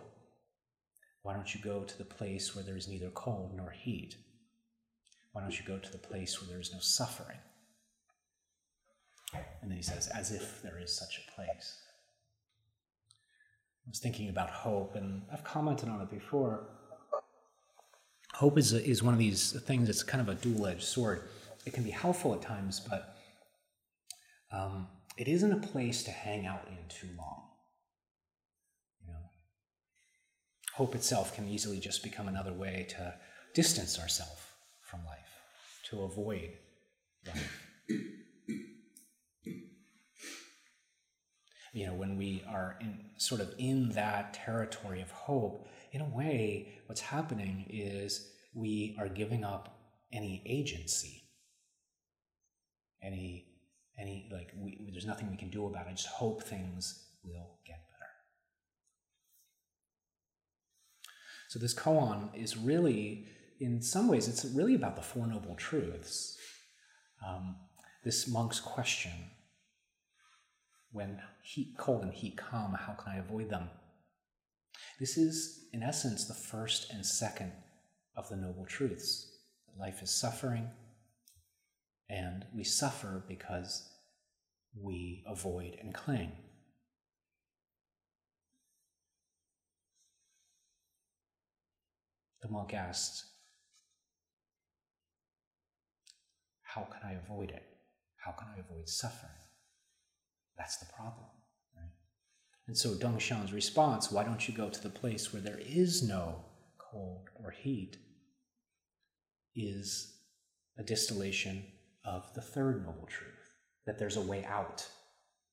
Why 1.23 1.33
don't 1.33 1.53
you 1.53 1.61
go 1.61 1.83
to 1.83 1.97
the 1.97 2.05
place 2.05 2.55
where 2.55 2.63
there 2.63 2.77
is 2.77 2.87
neither 2.87 3.09
cold 3.09 3.53
nor 3.55 3.71
heat? 3.71 4.15
Why 5.31 5.41
don't 5.41 5.57
you 5.57 5.65
go 5.65 5.79
to 5.79 5.91
the 5.91 5.97
place 5.97 6.39
where 6.39 6.49
there 6.49 6.61
is 6.61 6.71
no 6.71 6.79
suffering? 6.79 7.39
And 9.63 9.71
then 9.71 9.77
he 9.77 9.83
says, 9.83 10.09
as 10.09 10.31
if 10.33 10.61
there 10.61 10.77
is 10.77 10.93
such 10.93 11.21
a 11.25 11.31
place. 11.31 11.79
I 13.85 13.89
was 13.89 13.99
thinking 13.99 14.27
about 14.27 14.49
hope, 14.49 14.95
and 14.95 15.21
I've 15.31 15.45
commented 15.45 15.87
on 15.87 16.01
it 16.01 16.11
before. 16.11 16.67
Hope 18.33 18.57
is, 18.57 18.73
a, 18.73 18.85
is 18.85 19.01
one 19.01 19.13
of 19.13 19.19
these 19.19 19.57
things 19.61 19.87
that's 19.87 20.03
kind 20.03 20.19
of 20.19 20.27
a 20.27 20.35
dual 20.35 20.67
edged 20.67 20.83
sword. 20.83 21.29
It 21.65 21.71
can 21.73 21.85
be 21.85 21.91
helpful 21.91 22.33
at 22.33 22.41
times, 22.41 22.81
but 22.89 23.15
um, 24.51 24.87
it 25.17 25.29
isn't 25.29 25.53
a 25.53 25.67
place 25.67 26.03
to 26.03 26.11
hang 26.11 26.45
out 26.45 26.67
in 26.67 26.77
too 26.89 27.07
long. 27.17 27.43
You 28.99 29.13
know, 29.13 29.19
hope 30.73 30.93
itself 30.93 31.33
can 31.33 31.47
easily 31.47 31.79
just 31.79 32.03
become 32.03 32.27
another 32.27 32.51
way 32.51 32.85
to 32.89 33.13
distance 33.55 33.97
ourselves 33.97 34.41
from 34.81 35.05
life, 35.05 35.39
to 35.89 36.01
avoid 36.01 36.49
life. 37.25 37.69
You 41.73 41.87
know, 41.87 41.93
when 41.93 42.17
we 42.17 42.43
are 42.47 42.77
in 42.79 42.99
sort 43.17 43.41
of 43.41 43.53
in 43.57 43.89
that 43.89 44.33
territory 44.33 45.01
of 45.01 45.09
hope, 45.11 45.67
in 45.91 46.01
a 46.01 46.09
way, 46.09 46.73
what's 46.85 47.01
happening 47.01 47.65
is 47.69 48.31
we 48.53 48.95
are 48.99 49.09
giving 49.09 49.43
up 49.43 49.79
any 50.11 50.43
agency, 50.45 51.23
any 53.01 53.47
any 53.99 54.29
like 54.31 54.51
we, 54.57 54.89
there's 54.91 55.05
nothing 55.05 55.29
we 55.29 55.37
can 55.37 55.49
do 55.49 55.65
about 55.65 55.87
it. 55.87 55.89
I 55.89 55.93
just 55.93 56.07
hope 56.07 56.43
things 56.43 57.07
will 57.23 57.59
get 57.65 57.77
better. 57.77 58.11
So 61.49 61.59
this 61.59 61.73
koan 61.73 62.29
is 62.35 62.57
really, 62.57 63.27
in 63.59 63.81
some 63.81 64.07
ways, 64.07 64.27
it's 64.27 64.45
really 64.45 64.75
about 64.75 64.95
the 64.95 65.01
Four 65.01 65.27
Noble 65.27 65.55
Truths. 65.55 66.37
Um, 67.25 67.55
this 68.03 68.27
monk's 68.27 68.59
question, 68.59 69.11
when 70.93 71.19
heat 71.41 71.75
cold 71.77 72.03
and 72.03 72.13
heat 72.13 72.37
come, 72.37 72.73
how 72.73 72.93
can 72.93 73.13
I 73.13 73.17
avoid 73.17 73.49
them? 73.49 73.69
This 74.99 75.17
is, 75.17 75.65
in 75.73 75.81
essence, 75.81 76.25
the 76.25 76.33
first 76.33 76.91
and 76.91 77.05
second 77.05 77.51
of 78.15 78.29
the 78.29 78.35
Noble 78.35 78.65
Truths. 78.65 79.27
Life 79.77 80.03
is 80.03 80.11
suffering, 80.11 80.69
and 82.09 82.45
we 82.55 82.63
suffer 82.63 83.23
because 83.27 83.89
we 84.79 85.23
avoid 85.27 85.77
and 85.81 85.93
cling. 85.95 86.31
The 92.43 92.49
monk 92.49 92.73
asked, 92.73 93.25
How 96.61 96.81
can 96.83 97.01
I 97.03 97.13
avoid 97.13 97.49
it? 97.49 97.63
How 98.17 98.31
can 98.31 98.47
I 98.55 98.59
avoid 98.59 98.87
suffering? 98.87 99.42
That's 100.57 100.77
the 100.77 100.85
problem. 100.93 101.27
And 102.67 102.77
so 102.77 102.93
Dongshan's 102.93 103.51
response, 103.51 104.11
why 104.11 104.23
don't 104.23 104.47
you 104.47 104.53
go 104.53 104.69
to 104.69 104.81
the 104.81 104.89
place 104.89 105.33
where 105.33 105.41
there 105.41 105.59
is 105.59 106.01
no 106.01 106.45
cold 106.77 107.29
or 107.43 107.51
heat, 107.51 107.97
is 109.55 110.15
a 110.77 110.83
distillation 110.83 111.63
of 112.05 112.33
the 112.33 112.41
third 112.41 112.85
noble 112.85 113.05
truth 113.05 113.51
that 113.85 113.99
there's 113.99 114.17
a 114.17 114.21
way 114.21 114.45
out. 114.45 114.87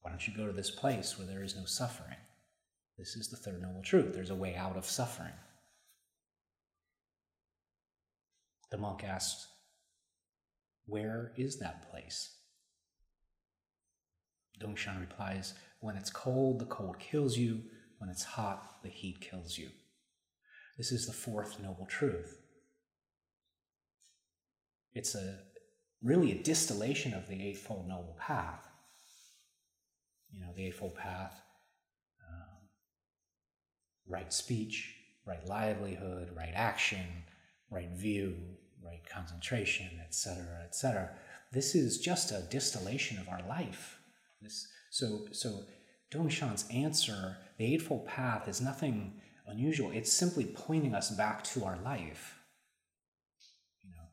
Why 0.03 0.11
don't 0.11 0.27
you 0.27 0.35
go 0.37 0.47
to 0.47 0.53
this 0.53 0.71
place 0.71 1.19
where 1.19 1.27
there 1.27 1.43
is 1.43 1.57
no 1.57 1.65
suffering? 1.65 2.17
This 2.97 3.17
is 3.17 3.29
the 3.29 3.37
third 3.37 3.61
noble 3.61 3.83
truth. 3.83 4.15
There's 4.15 4.31
a 4.31 4.35
way 4.35 4.55
out 4.55 4.77
of 4.77 4.87
suffering. 4.87 5.33
The 8.71 8.79
monk 8.79 9.03
asked, 9.03 9.47
Where 10.87 11.33
is 11.37 11.59
that 11.59 11.91
place? 11.91 12.37
Dongshan 14.61 15.01
replies, 15.01 15.55
When 15.81 15.97
it's 15.97 16.11
cold, 16.11 16.59
the 16.59 16.67
cold 16.67 16.99
kills 16.99 17.37
you. 17.37 17.63
When 17.99 18.11
it's 18.11 18.25
hot, 18.25 18.83
the 18.83 18.89
heat 18.89 19.21
kills 19.21 19.59
you. 19.59 19.69
This 20.79 20.93
is 20.93 21.07
the 21.07 21.13
fourth 21.13 21.61
noble 21.61 21.87
truth. 21.87 22.41
It's 24.95 25.15
a 25.15 25.39
really 26.03 26.33
a 26.33 26.43
distillation 26.43 27.13
of 27.15 27.29
the 27.29 27.43
Eightfold 27.43 27.87
Noble 27.87 28.17
Path. 28.19 28.67
You 30.33 30.41
know, 30.41 30.53
the 30.57 30.67
Eightfold 30.67 30.95
Path 30.95 31.41
um, 32.27 32.69
right 34.09 34.33
speech, 34.33 34.95
right 35.27 35.47
livelihood, 35.47 36.31
right 36.35 36.53
action, 36.55 37.05
right 37.71 37.91
view, 37.91 38.37
right 38.85 39.03
concentration, 39.09 39.89
etc., 40.05 40.63
etc. 40.65 41.11
This 41.53 41.75
is 41.75 41.99
just 41.99 42.33
a 42.33 42.43
distillation 42.51 43.19
of 43.19 43.29
our 43.29 43.43
life. 43.49 44.00
So, 44.91 45.27
so 45.33 45.65
Dongshan's 46.11 46.67
answer, 46.71 47.37
the 47.59 47.75
Eightfold 47.75 48.07
Path, 48.07 48.49
is 48.49 48.61
nothing 48.61 49.21
unusual. 49.47 49.91
It's 49.93 50.13
simply 50.13 50.45
pointing 50.45 50.95
us 50.95 51.11
back 51.11 51.45
to 51.45 51.65
our 51.65 51.79
life 51.85 52.37
You 53.85 53.91
know, 53.93 54.05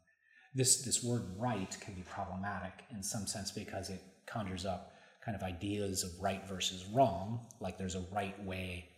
this, 0.54 0.84
this 0.84 1.04
word 1.04 1.24
right 1.38 1.76
can 1.82 1.94
be 1.94 2.02
problematic 2.04 2.74
in 2.92 3.04
some 3.04 3.26
sense 3.28 3.52
because 3.52 3.90
it 3.90 4.02
conjures 4.26 4.66
up 4.66 4.94
kind 5.24 5.36
of 5.36 5.44
ideas 5.44 6.04
of 6.04 6.12
right 6.22 6.48
versus 6.48 6.86
wrong, 6.94 7.46
like 7.60 7.78
there's 7.78 7.96
a 7.96 8.06
right 8.14 8.42
way 8.46 8.90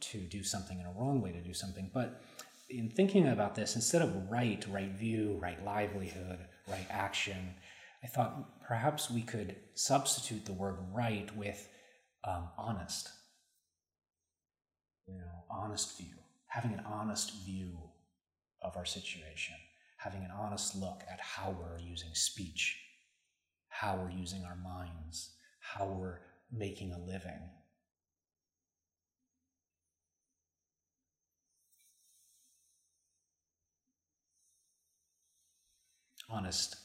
to 0.00 0.18
do 0.18 0.42
something 0.42 0.78
and 0.78 0.86
a 0.86 1.00
wrong 1.00 1.20
way 1.20 1.32
to 1.32 1.40
do 1.40 1.54
something. 1.54 1.90
But 1.92 2.22
in 2.70 2.88
thinking 2.90 3.28
about 3.28 3.54
this, 3.54 3.74
instead 3.74 4.02
of 4.02 4.30
right, 4.30 4.64
right 4.70 4.90
view, 4.92 5.38
right 5.40 5.62
livelihood, 5.64 6.38
right 6.68 6.86
action, 6.90 7.54
I 8.04 8.06
thought 8.08 8.60
perhaps 8.62 9.10
we 9.10 9.22
could 9.22 9.56
substitute 9.74 10.44
the 10.44 10.52
word 10.52 10.76
right 10.92 11.34
with 11.36 11.68
um, 12.22 12.48
honest. 12.58 13.08
You 15.06 15.18
know, 15.18 15.44
honest 15.50 15.96
view, 15.96 16.14
having 16.46 16.74
an 16.74 16.82
honest 16.86 17.32
view 17.44 17.78
of 18.62 18.76
our 18.76 18.84
situation 18.84 19.54
having 20.04 20.22
an 20.22 20.30
honest 20.38 20.76
look 20.76 21.02
at 21.10 21.18
how 21.18 21.56
we're 21.58 21.78
using 21.78 22.10
speech, 22.12 22.78
how 23.70 23.96
we're 23.96 24.10
using 24.10 24.44
our 24.44 24.56
minds, 24.56 25.30
how 25.60 25.86
we're 25.86 26.18
making 26.52 26.92
a 26.92 26.98
living. 26.98 27.40
Honest. 36.28 36.83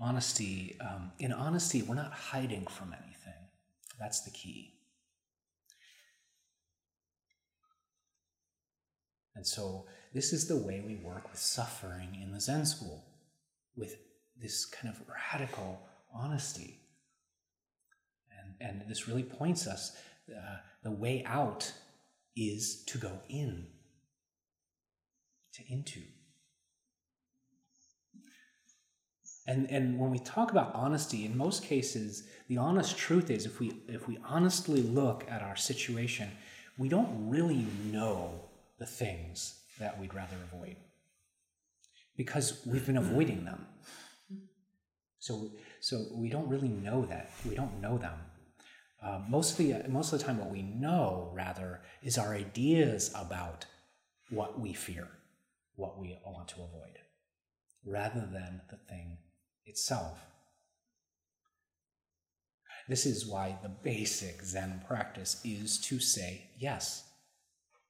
Honesty, 0.00 0.76
um, 0.80 1.12
in 1.18 1.32
honesty, 1.32 1.82
we're 1.82 1.94
not 1.94 2.12
hiding 2.12 2.66
from 2.66 2.92
anything. 2.92 3.32
That's 3.98 4.20
the 4.20 4.30
key. 4.30 4.74
And 9.34 9.46
so 9.46 9.86
this 10.12 10.32
is 10.32 10.48
the 10.48 10.56
way 10.56 10.82
we 10.84 10.96
work 10.96 11.30
with 11.30 11.38
suffering 11.38 12.18
in 12.22 12.32
the 12.32 12.40
Zen 12.40 12.66
school, 12.66 13.04
with 13.76 13.96
this 14.40 14.64
kind 14.64 14.94
of 14.94 15.00
radical 15.08 15.80
honesty. 16.12 16.80
And, 18.60 18.80
and 18.80 18.90
this 18.90 19.06
really 19.08 19.22
points 19.22 19.66
us 19.66 19.96
uh, 20.30 20.56
the 20.82 20.90
way 20.90 21.24
out 21.24 21.72
is 22.36 22.84
to 22.86 22.98
go 22.98 23.20
in, 23.28 23.66
to 25.54 25.62
into. 25.72 26.02
And, 29.48 29.70
and 29.70 29.98
when 29.98 30.10
we 30.10 30.18
talk 30.18 30.50
about 30.50 30.74
honesty, 30.74 31.24
in 31.24 31.34
most 31.34 31.64
cases, 31.64 32.24
the 32.48 32.58
honest 32.58 32.98
truth 32.98 33.30
is 33.30 33.46
if 33.46 33.58
we, 33.58 33.72
if 33.88 34.06
we 34.06 34.18
honestly 34.22 34.82
look 34.82 35.24
at 35.26 35.40
our 35.40 35.56
situation, 35.56 36.30
we 36.76 36.90
don't 36.90 37.30
really 37.30 37.66
know 37.90 38.42
the 38.78 38.84
things 38.84 39.60
that 39.80 39.98
we'd 39.98 40.12
rather 40.12 40.36
avoid 40.52 40.76
because 42.14 42.60
we've 42.66 42.84
been 42.84 42.98
avoiding 42.98 43.46
them. 43.46 43.64
So, 45.18 45.50
so 45.80 46.04
we 46.12 46.28
don't 46.28 46.48
really 46.48 46.68
know 46.68 47.06
that. 47.06 47.30
We 47.48 47.54
don't 47.54 47.80
know 47.80 47.96
them. 47.96 48.18
Uh, 49.02 49.20
most, 49.30 49.52
of 49.52 49.56
the, 49.58 49.88
most 49.88 50.12
of 50.12 50.18
the 50.18 50.26
time, 50.26 50.36
what 50.36 50.50
we 50.50 50.60
know, 50.60 51.32
rather, 51.34 51.80
is 52.02 52.18
our 52.18 52.34
ideas 52.34 53.10
about 53.14 53.64
what 54.28 54.60
we 54.60 54.74
fear, 54.74 55.08
what 55.76 55.98
we 55.98 56.18
want 56.26 56.48
to 56.48 56.56
avoid, 56.56 56.98
rather 57.86 58.28
than 58.30 58.60
the 58.70 58.76
thing 58.76 59.16
itself. 59.68 60.18
This 62.88 63.04
is 63.04 63.26
why 63.26 63.58
the 63.62 63.68
basic 63.68 64.42
Zen 64.42 64.82
practice 64.86 65.40
is 65.44 65.78
to 65.82 66.00
say 66.00 66.48
yes 66.58 67.04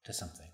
to 0.05 0.12
something. 0.12 0.49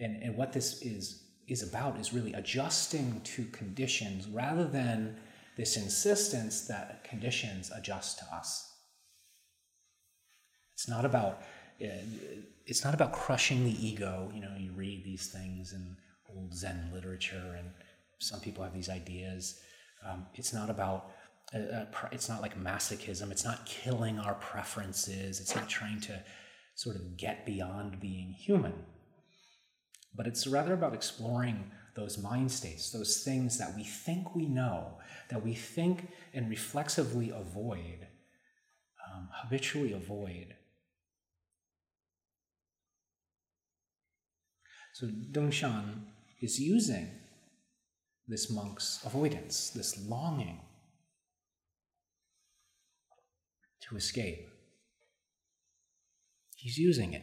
And, 0.00 0.22
and 0.22 0.36
what 0.36 0.52
this 0.52 0.80
is, 0.80 1.24
is 1.46 1.62
about 1.62 1.98
is 1.98 2.12
really 2.14 2.32
adjusting 2.32 3.20
to 3.22 3.44
conditions 3.46 4.26
rather 4.28 4.64
than 4.64 5.16
this 5.56 5.76
insistence 5.76 6.66
that 6.68 7.04
conditions 7.04 7.70
adjust 7.76 8.20
to 8.20 8.24
us. 8.34 8.72
It's 10.72 10.88
not 10.88 11.04
about 11.04 11.42
uh, 11.82 11.86
it's 12.66 12.84
not 12.84 12.94
about 12.94 13.12
crushing 13.12 13.64
the 13.64 13.86
ego. 13.86 14.30
You 14.34 14.40
know, 14.40 14.54
you 14.58 14.72
read 14.72 15.04
these 15.04 15.28
things 15.28 15.72
in 15.72 15.96
Zen 16.52 16.90
literature, 16.92 17.56
and 17.58 17.70
some 18.18 18.40
people 18.40 18.64
have 18.64 18.74
these 18.74 18.88
ideas. 18.88 19.60
Um, 20.06 20.26
it's 20.34 20.52
not 20.52 20.70
about 20.70 21.10
uh, 21.54 21.58
uh 21.58 22.08
it's 22.12 22.28
not 22.28 22.42
like 22.42 22.58
masochism. 22.58 23.30
It's 23.30 23.44
not 23.44 23.66
killing 23.66 24.18
our 24.18 24.34
preferences. 24.34 25.40
It's 25.40 25.54
not 25.54 25.68
trying 25.68 26.00
to 26.02 26.22
sort 26.74 26.96
of 26.96 27.16
get 27.16 27.44
beyond 27.44 28.00
being 28.00 28.32
human 28.32 28.74
but 30.18 30.26
it's 30.26 30.46
rather 30.48 30.74
about 30.74 30.94
exploring 30.94 31.70
those 31.94 32.18
mind 32.18 32.50
states, 32.50 32.90
those 32.90 33.22
things 33.22 33.56
that 33.58 33.74
we 33.76 33.84
think 33.84 34.34
we 34.34 34.46
know, 34.46 34.98
that 35.30 35.44
we 35.44 35.54
think 35.54 36.08
and 36.34 36.50
reflexively 36.50 37.30
avoid, 37.30 38.08
um, 39.08 39.28
habitually 39.32 39.92
avoid. 39.92 40.54
So 44.94 45.06
Dongshan 45.06 46.06
is 46.40 46.58
using 46.58 47.10
this 48.26 48.50
monk's 48.50 49.00
avoidance, 49.04 49.70
this 49.70 49.98
longing 50.08 50.60
to 53.88 53.96
escape. 53.96 54.48
He's 56.56 56.76
using 56.76 57.14
it. 57.14 57.22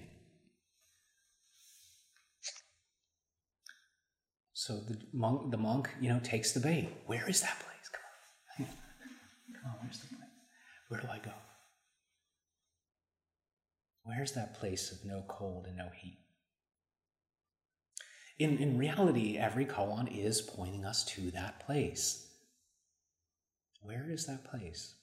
So 4.54 4.80
the 4.80 4.98
monk, 5.14 5.52
the 5.52 5.58
monk, 5.58 5.90
you 6.02 6.10
know, 6.10 6.20
takes 6.24 6.54
the 6.54 6.60
bait. 6.60 6.90
Where 7.06 7.30
is 7.30 7.42
that 7.42 7.60
place? 7.60 7.90
Come 8.58 8.66
on, 8.66 8.74
come 9.62 9.72
on. 9.72 9.78
Where's 9.82 10.00
the 10.00 10.08
place? 10.08 10.30
Where 10.90 11.02
do 11.02 11.08
I 11.08 11.20
go? 11.20 11.32
Where's 14.04 14.32
that 14.32 14.56
place 14.56 14.92
of 14.92 15.06
no 15.06 15.24
cold 15.28 15.66
and 15.68 15.78
no 15.78 15.90
heat? 16.02 16.25
In, 18.38 18.58
in 18.58 18.78
reality, 18.78 19.38
every 19.38 19.66
koan 19.66 20.08
is 20.08 20.42
pointing 20.42 20.84
us 20.84 21.06
to 21.06 21.32
that 21.32 21.66
place. 21.66 22.28
Where 23.82 24.08
is 24.10 24.26
that 24.26 24.44
place? 24.44 24.96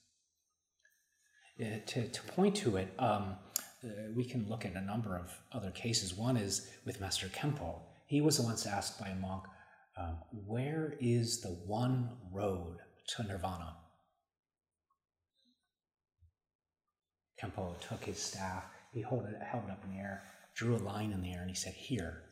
Uh, 1.60 1.78
to, 1.86 2.08
to 2.08 2.22
point 2.22 2.56
to 2.56 2.76
it, 2.76 2.92
um, 2.98 3.36
uh, 3.84 3.88
we 4.14 4.24
can 4.24 4.46
look 4.48 4.66
at 4.66 4.74
a 4.74 4.80
number 4.80 5.16
of 5.16 5.32
other 5.52 5.70
cases. 5.70 6.14
One 6.14 6.36
is 6.36 6.68
with 6.84 7.00
Master 7.00 7.28
Kempo. 7.28 7.80
He 8.06 8.20
was 8.20 8.38
once 8.38 8.66
asked 8.66 9.00
by 9.00 9.08
a 9.08 9.16
monk, 9.16 9.44
um, 9.96 10.18
Where 10.46 10.96
is 11.00 11.40
the 11.40 11.56
one 11.66 12.10
road 12.32 12.78
to 13.16 13.22
nirvana? 13.22 13.76
Kempo 17.42 17.78
took 17.80 18.04
his 18.04 18.18
staff, 18.18 18.64
he 18.92 19.02
held 19.02 19.24
it, 19.24 19.36
held 19.42 19.64
it 19.64 19.70
up 19.70 19.82
in 19.84 19.96
the 19.96 20.00
air, 20.00 20.22
drew 20.54 20.76
a 20.76 20.78
line 20.78 21.12
in 21.12 21.22
the 21.22 21.32
air, 21.32 21.40
and 21.40 21.50
he 21.50 21.56
said, 21.56 21.72
Here. 21.72 22.24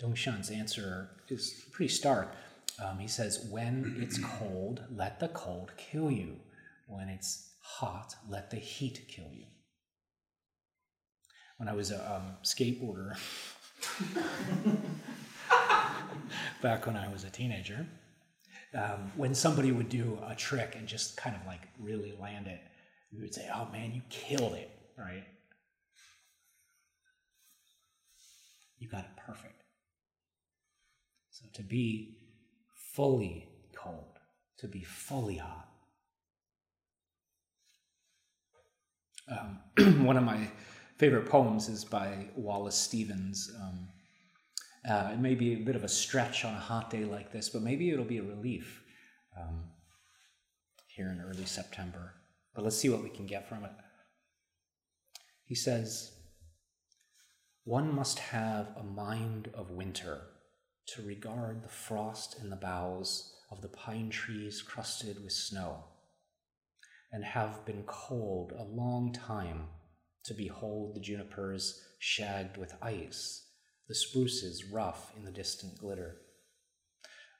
Dongshan's 0.00 0.50
answer 0.50 1.10
is 1.28 1.64
pretty 1.72 1.92
stark. 1.92 2.34
Um, 2.82 2.98
he 2.98 3.08
says, 3.08 3.46
When 3.50 3.96
it's 4.00 4.18
cold, 4.38 4.82
let 4.90 5.20
the 5.20 5.28
cold 5.28 5.72
kill 5.76 6.10
you. 6.10 6.36
When 6.86 7.08
it's 7.08 7.50
hot, 7.62 8.14
let 8.28 8.50
the 8.50 8.56
heat 8.56 9.06
kill 9.08 9.30
you. 9.32 9.44
When 11.58 11.68
I 11.68 11.74
was 11.74 11.90
a 11.90 12.14
um, 12.14 12.36
skateboarder, 12.42 13.18
back 16.62 16.86
when 16.86 16.96
I 16.96 17.12
was 17.12 17.24
a 17.24 17.30
teenager, 17.30 17.86
um, 18.74 19.12
when 19.16 19.34
somebody 19.34 19.70
would 19.72 19.90
do 19.90 20.18
a 20.26 20.34
trick 20.34 20.74
and 20.76 20.86
just 20.88 21.16
kind 21.16 21.36
of 21.36 21.46
like 21.46 21.68
really 21.78 22.14
land 22.18 22.46
it, 22.46 22.60
we 23.12 23.20
would 23.20 23.34
say, 23.34 23.46
Oh 23.54 23.68
man, 23.70 23.92
you 23.92 24.00
killed 24.08 24.54
it, 24.54 24.70
right? 24.96 25.24
You 28.78 28.88
got 28.88 29.04
it 29.04 29.10
perfect. 29.26 29.59
To 31.54 31.62
be 31.62 32.16
fully 32.92 33.48
cold, 33.74 34.18
to 34.58 34.68
be 34.68 34.82
fully 34.82 35.36
hot. 35.36 35.68
Um, 39.28 40.04
one 40.04 40.16
of 40.16 40.24
my 40.24 40.48
favorite 40.98 41.28
poems 41.28 41.68
is 41.68 41.84
by 41.84 42.26
Wallace 42.36 42.76
Stevens. 42.76 43.50
Um, 43.60 43.88
uh, 44.88 45.10
it 45.12 45.18
may 45.18 45.34
be 45.34 45.54
a 45.54 45.64
bit 45.64 45.76
of 45.76 45.84
a 45.84 45.88
stretch 45.88 46.44
on 46.44 46.54
a 46.54 46.58
hot 46.58 46.90
day 46.90 47.04
like 47.04 47.32
this, 47.32 47.48
but 47.48 47.62
maybe 47.62 47.90
it'll 47.90 48.04
be 48.04 48.18
a 48.18 48.22
relief 48.22 48.82
um, 49.38 49.64
here 50.88 51.08
in 51.08 51.20
early 51.20 51.44
September. 51.44 52.14
But 52.54 52.64
let's 52.64 52.76
see 52.76 52.88
what 52.88 53.02
we 53.02 53.10
can 53.10 53.26
get 53.26 53.48
from 53.48 53.64
it. 53.64 53.72
He 55.44 55.54
says, 55.54 56.12
One 57.64 57.94
must 57.94 58.18
have 58.18 58.68
a 58.76 58.82
mind 58.82 59.50
of 59.54 59.70
winter 59.70 60.22
to 60.94 61.02
regard 61.02 61.62
the 61.62 61.68
frost 61.68 62.36
in 62.40 62.50
the 62.50 62.56
boughs 62.56 63.34
of 63.50 63.62
the 63.62 63.68
pine 63.68 64.10
trees 64.10 64.62
crusted 64.62 65.22
with 65.22 65.32
snow, 65.32 65.84
and 67.12 67.24
have 67.24 67.64
been 67.64 67.84
cold 67.84 68.52
a 68.52 68.62
long 68.62 69.12
time 69.12 69.68
to 70.24 70.34
behold 70.34 70.94
the 70.94 71.00
junipers 71.00 71.80
shagged 71.98 72.56
with 72.56 72.74
ice, 72.82 73.46
the 73.88 73.94
spruces 73.94 74.64
rough 74.64 75.12
in 75.16 75.24
the 75.24 75.30
distant 75.30 75.78
glitter, 75.78 76.16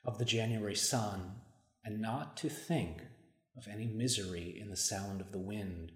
of 0.04 0.18
the 0.18 0.24
January 0.24 0.76
sun, 0.76 1.36
and 1.84 2.00
not 2.00 2.36
to 2.36 2.48
think 2.48 3.02
of 3.56 3.66
any 3.68 3.86
misery 3.86 4.56
in 4.60 4.70
the 4.70 4.76
sound 4.76 5.20
of 5.20 5.32
the 5.32 5.38
wind, 5.38 5.90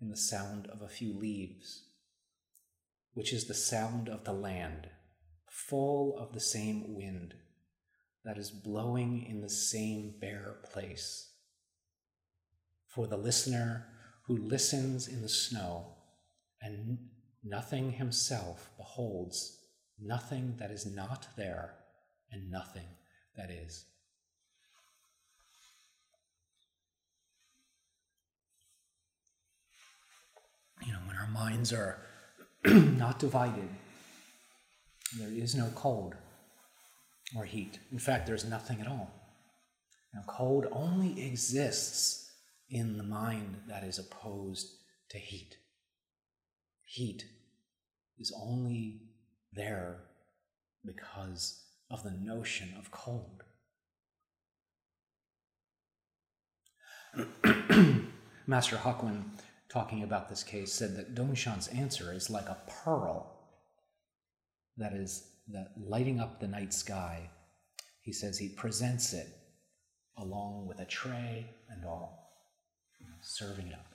in 0.00 0.10
the 0.10 0.16
sound 0.16 0.66
of 0.66 0.82
a 0.82 0.88
few 0.88 1.18
leaves, 1.18 1.84
which 3.14 3.32
is 3.32 3.46
the 3.46 3.54
sound 3.54 4.08
of 4.08 4.24
the 4.24 4.32
land 4.32 4.88
full 5.66 6.16
of 6.18 6.32
the 6.32 6.40
same 6.40 6.94
wind 6.94 7.34
that 8.24 8.38
is 8.38 8.50
blowing 8.50 9.24
in 9.28 9.40
the 9.40 9.50
same 9.50 10.14
bare 10.20 10.56
place. 10.70 11.32
For 12.86 13.06
the 13.06 13.16
listener 13.16 13.86
who 14.26 14.36
listens 14.36 15.08
in 15.08 15.20
the 15.20 15.28
snow 15.28 15.94
and 16.62 16.98
nothing 17.42 17.92
himself 17.92 18.70
beholds 18.76 19.58
nothing 20.00 20.54
that 20.58 20.70
is 20.70 20.86
not 20.86 21.26
there 21.36 21.74
and 22.30 22.50
nothing 22.50 22.86
that 23.36 23.50
is. 23.50 23.84
You 30.86 30.92
know, 30.92 31.00
when 31.06 31.16
our 31.16 31.28
minds 31.28 31.72
are 31.72 32.00
not 32.64 33.18
divided 33.18 33.68
there 35.16 35.30
is 35.30 35.54
no 35.54 35.70
cold 35.74 36.14
or 37.36 37.44
heat. 37.44 37.78
In 37.92 37.98
fact, 37.98 38.26
there's 38.26 38.44
nothing 38.44 38.80
at 38.80 38.86
all. 38.86 39.10
Now, 40.14 40.22
cold 40.26 40.66
only 40.72 41.22
exists 41.24 42.30
in 42.70 42.96
the 42.96 43.04
mind 43.04 43.56
that 43.68 43.84
is 43.84 43.98
opposed 43.98 44.68
to 45.10 45.18
heat. 45.18 45.56
Heat 46.84 47.24
is 48.18 48.32
only 48.42 49.00
there 49.52 49.98
because 50.84 51.62
of 51.90 52.02
the 52.02 52.10
notion 52.10 52.74
of 52.78 52.90
cold. 52.90 53.42
Master 58.46 58.76
Hakuin, 58.76 59.24
talking 59.68 60.02
about 60.02 60.28
this 60.28 60.42
case, 60.42 60.72
said 60.72 60.96
that 60.96 61.14
Dongshan's 61.14 61.68
answer 61.68 62.12
is 62.12 62.30
like 62.30 62.48
a 62.48 62.58
pearl 62.66 63.37
that 64.78 64.92
is 64.92 65.28
that 65.50 65.72
lighting 65.76 66.20
up 66.20 66.40
the 66.40 66.48
night 66.48 66.72
sky. 66.72 67.28
He 68.02 68.12
says 68.12 68.38
he 68.38 68.48
presents 68.48 69.12
it 69.12 69.28
along 70.16 70.66
with 70.66 70.80
a 70.80 70.84
tray 70.84 71.46
and 71.70 71.84
all, 71.84 72.32
serving 73.20 73.68
it 73.68 73.74
up. 73.74 73.86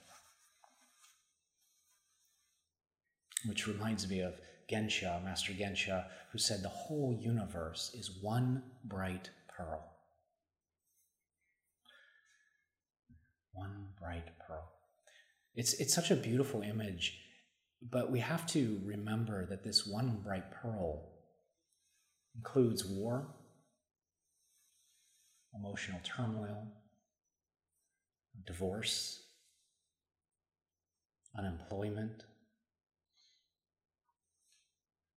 Which 3.46 3.66
reminds 3.66 4.08
me 4.08 4.20
of 4.20 4.34
Gensha, 4.70 5.22
Master 5.22 5.52
Gensha, 5.52 6.06
who 6.32 6.38
said 6.38 6.62
the 6.62 6.68
whole 6.68 7.18
universe 7.20 7.94
is 7.94 8.18
one 8.22 8.62
bright 8.84 9.30
pearl. 9.48 9.84
One 13.52 13.88
bright 14.00 14.30
pearl. 14.46 14.72
It's, 15.54 15.74
it's 15.74 15.94
such 15.94 16.10
a 16.10 16.16
beautiful 16.16 16.62
image 16.62 17.23
but 17.90 18.10
we 18.10 18.20
have 18.20 18.46
to 18.48 18.80
remember 18.84 19.46
that 19.46 19.62
this 19.62 19.86
one 19.86 20.20
bright 20.24 20.50
pearl 20.50 21.10
includes 22.34 22.84
war, 22.84 23.28
emotional 25.54 26.00
turmoil, 26.02 26.66
divorce, 28.46 29.22
unemployment, 31.36 32.24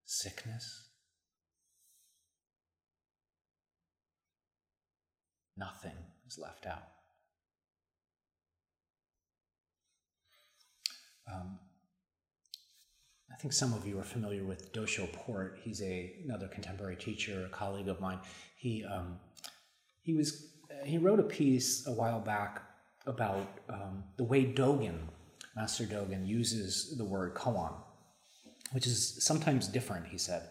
sickness. 0.05 0.83
Nothing 5.55 5.97
is 6.27 6.37
left 6.37 6.67
out. 6.67 6.83
Um, 11.33 11.59
I 13.37 13.39
think 13.39 13.53
some 13.53 13.71
of 13.73 13.85
you 13.85 13.99
are 13.99 14.03
familiar 14.03 14.43
with 14.43 14.73
Dosho 14.73 15.11
Port. 15.13 15.59
He's 15.61 15.83
a, 15.83 16.11
another 16.25 16.47
contemporary 16.47 16.95
teacher, 16.95 17.45
a 17.45 17.49
colleague 17.49 17.87
of 17.87 18.01
mine. 18.01 18.17
He, 18.55 18.83
um, 18.83 19.19
he, 20.01 20.15
was, 20.15 20.47
he 20.83 20.97
wrote 20.97 21.19
a 21.19 21.23
piece 21.23 21.85
a 21.85 21.91
while 21.91 22.19
back 22.19 22.63
about 23.05 23.47
um, 23.69 24.03
the 24.17 24.23
way 24.23 24.43
Dogen, 24.43 24.97
Master 25.55 25.83
Dogen, 25.83 26.25
uses 26.25 26.97
the 26.97 27.05
word 27.05 27.35
koan, 27.35 27.75
which 28.71 28.87
is 28.87 29.23
sometimes 29.23 29.67
different, 29.67 30.07
he 30.07 30.17
said. 30.17 30.49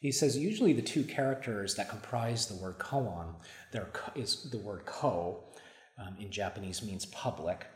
He 0.00 0.10
says 0.10 0.36
usually 0.36 0.72
the 0.72 0.82
two 0.82 1.04
characters 1.04 1.76
that 1.76 1.88
comprise 1.88 2.48
the 2.48 2.60
word 2.60 2.78
koan, 2.80 3.36
there 3.70 3.88
is 4.16 4.50
the 4.50 4.58
word 4.58 4.84
ko, 4.84 5.44
um, 5.96 6.16
in 6.18 6.32
Japanese 6.32 6.82
means 6.82 7.06
public, 7.06 7.68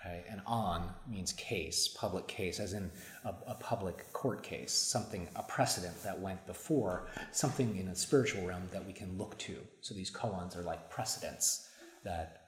Okay, 0.00 0.24
and 0.30 0.40
on 0.46 0.88
means 1.06 1.34
case, 1.34 1.88
public 1.88 2.26
case, 2.26 2.58
as 2.58 2.72
in 2.72 2.90
a, 3.24 3.34
a, 3.46 3.54
public 3.54 4.10
court 4.14 4.42
case, 4.42 4.72
something, 4.72 5.28
a 5.36 5.42
precedent 5.42 6.02
that 6.02 6.18
went 6.18 6.46
before, 6.46 7.08
something 7.32 7.76
in 7.76 7.88
a 7.88 7.94
spiritual 7.94 8.46
realm 8.46 8.62
that 8.72 8.86
we 8.86 8.94
can 8.94 9.18
look 9.18 9.36
to. 9.38 9.56
So 9.82 9.92
these 9.92 10.10
koans 10.10 10.56
are 10.56 10.62
like 10.62 10.88
precedents 10.88 11.68
that 12.02 12.44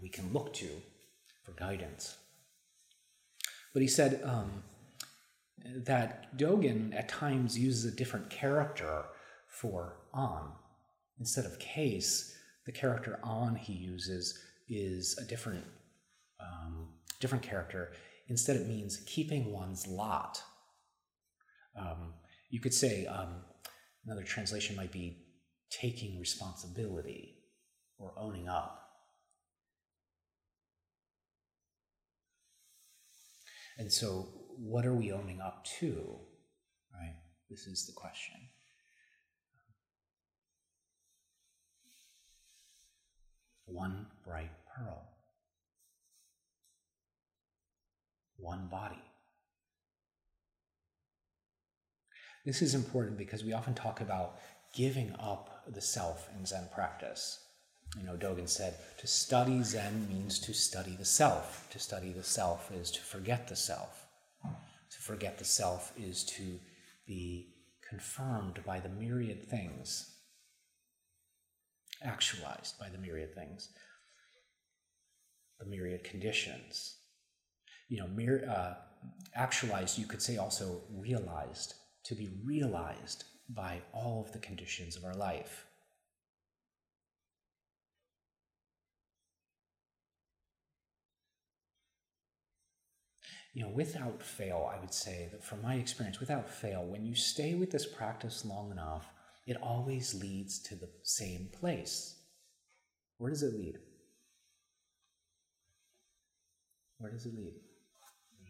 we 0.00 0.08
can 0.08 0.32
look 0.32 0.54
to 0.54 0.68
for 1.44 1.52
guidance. 1.52 2.16
But 3.74 3.82
he 3.82 3.88
said 3.88 4.22
um, 4.24 4.62
that 5.84 6.34
Dogen 6.38 6.94
at 6.94 7.10
times 7.10 7.58
uses 7.58 7.92
a 7.92 7.94
different 7.94 8.30
character 8.30 9.04
for 9.48 9.98
on. 10.14 10.52
Instead 11.18 11.44
of 11.44 11.58
case, 11.58 12.34
the 12.64 12.72
character 12.72 13.18
on 13.22 13.54
he 13.54 13.74
uses 13.74 14.38
is 14.68 15.18
a 15.18 15.24
different 15.24 15.64
um, 16.40 16.88
different 17.20 17.44
character. 17.44 17.92
Instead, 18.28 18.56
it 18.56 18.66
means 18.66 19.02
keeping 19.06 19.52
one's 19.52 19.86
lot. 19.86 20.42
Um, 21.78 22.14
you 22.50 22.60
could 22.60 22.74
say 22.74 23.06
um, 23.06 23.42
another 24.04 24.22
translation 24.22 24.76
might 24.76 24.92
be 24.92 25.26
taking 25.70 26.18
responsibility 26.18 27.36
or 27.98 28.12
owning 28.18 28.48
up. 28.48 28.82
And 33.78 33.92
so, 33.92 34.28
what 34.56 34.86
are 34.86 34.94
we 34.94 35.12
owning 35.12 35.40
up 35.40 35.66
to? 35.80 36.18
Right? 36.94 37.14
This 37.50 37.66
is 37.66 37.86
the 37.86 37.92
question. 37.92 38.34
One 43.66 44.06
bright 44.24 44.50
pearl, 44.74 45.15
one 48.46 48.68
body. 48.68 49.02
This 52.44 52.62
is 52.62 52.76
important 52.76 53.18
because 53.18 53.42
we 53.42 53.52
often 53.52 53.74
talk 53.74 54.00
about 54.00 54.38
giving 54.72 55.12
up 55.18 55.64
the 55.66 55.80
self 55.80 56.28
in 56.38 56.46
Zen 56.46 56.68
practice. 56.72 57.40
You 57.98 58.04
know, 58.06 58.16
Dogen 58.16 58.48
said, 58.48 58.76
to 58.98 59.06
study 59.08 59.62
Zen 59.64 60.06
means 60.08 60.38
to 60.40 60.54
study 60.54 60.94
the 60.96 61.04
self. 61.04 61.68
To 61.70 61.80
study 61.80 62.12
the 62.12 62.22
self 62.22 62.70
is 62.70 62.92
to 62.92 63.00
forget 63.00 63.48
the 63.48 63.56
self. 63.56 64.06
To 64.44 65.02
forget 65.02 65.38
the 65.38 65.44
self 65.44 65.92
is 65.98 66.24
to 66.36 66.60
be 67.06 67.54
confirmed 67.88 68.60
by 68.64 68.78
the 68.78 68.88
myriad 68.88 69.48
things, 69.48 70.14
actualized 72.02 72.78
by 72.78 72.88
the 72.90 72.98
myriad 72.98 73.34
things, 73.34 73.70
the 75.58 75.66
myriad 75.66 76.04
conditions. 76.04 76.95
You 77.88 77.98
know, 77.98 78.52
uh, 78.52 78.74
actualized, 79.34 79.98
you 79.98 80.06
could 80.06 80.22
say 80.22 80.36
also 80.36 80.82
realized, 80.92 81.74
to 82.04 82.14
be 82.14 82.30
realized 82.44 83.24
by 83.48 83.82
all 83.92 84.24
of 84.26 84.32
the 84.32 84.38
conditions 84.38 84.96
of 84.96 85.04
our 85.04 85.14
life. 85.14 85.66
You 93.54 93.62
know, 93.62 93.70
without 93.70 94.22
fail, 94.22 94.70
I 94.70 94.78
would 94.80 94.92
say 94.92 95.28
that 95.32 95.42
from 95.42 95.62
my 95.62 95.76
experience, 95.76 96.20
without 96.20 96.50
fail, 96.50 96.84
when 96.84 97.06
you 97.06 97.14
stay 97.14 97.54
with 97.54 97.70
this 97.70 97.86
practice 97.86 98.44
long 98.44 98.70
enough, 98.70 99.06
it 99.46 99.56
always 99.62 100.14
leads 100.14 100.58
to 100.64 100.74
the 100.74 100.90
same 101.02 101.48
place. 101.52 102.16
Where 103.18 103.30
does 103.30 103.42
it 103.42 103.54
lead? 103.54 103.78
Where 106.98 107.10
does 107.12 107.24
it 107.24 107.34
lead? 107.34 107.54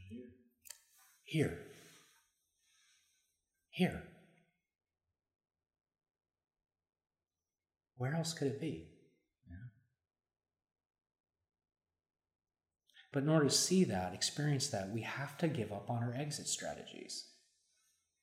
Here. 0.08 0.28
Here. 1.24 1.58
Here. 3.70 4.02
Where 7.96 8.14
else 8.14 8.34
could 8.34 8.48
it 8.48 8.60
be? 8.60 8.88
Yeah. 9.48 9.56
But 13.12 13.22
in 13.22 13.28
order 13.28 13.46
to 13.46 13.50
see 13.50 13.84
that, 13.84 14.14
experience 14.14 14.68
that, 14.68 14.90
we 14.90 15.00
have 15.00 15.38
to 15.38 15.48
give 15.48 15.72
up 15.72 15.90
on 15.90 16.02
our 16.02 16.14
exit 16.14 16.46
strategies. 16.46 17.26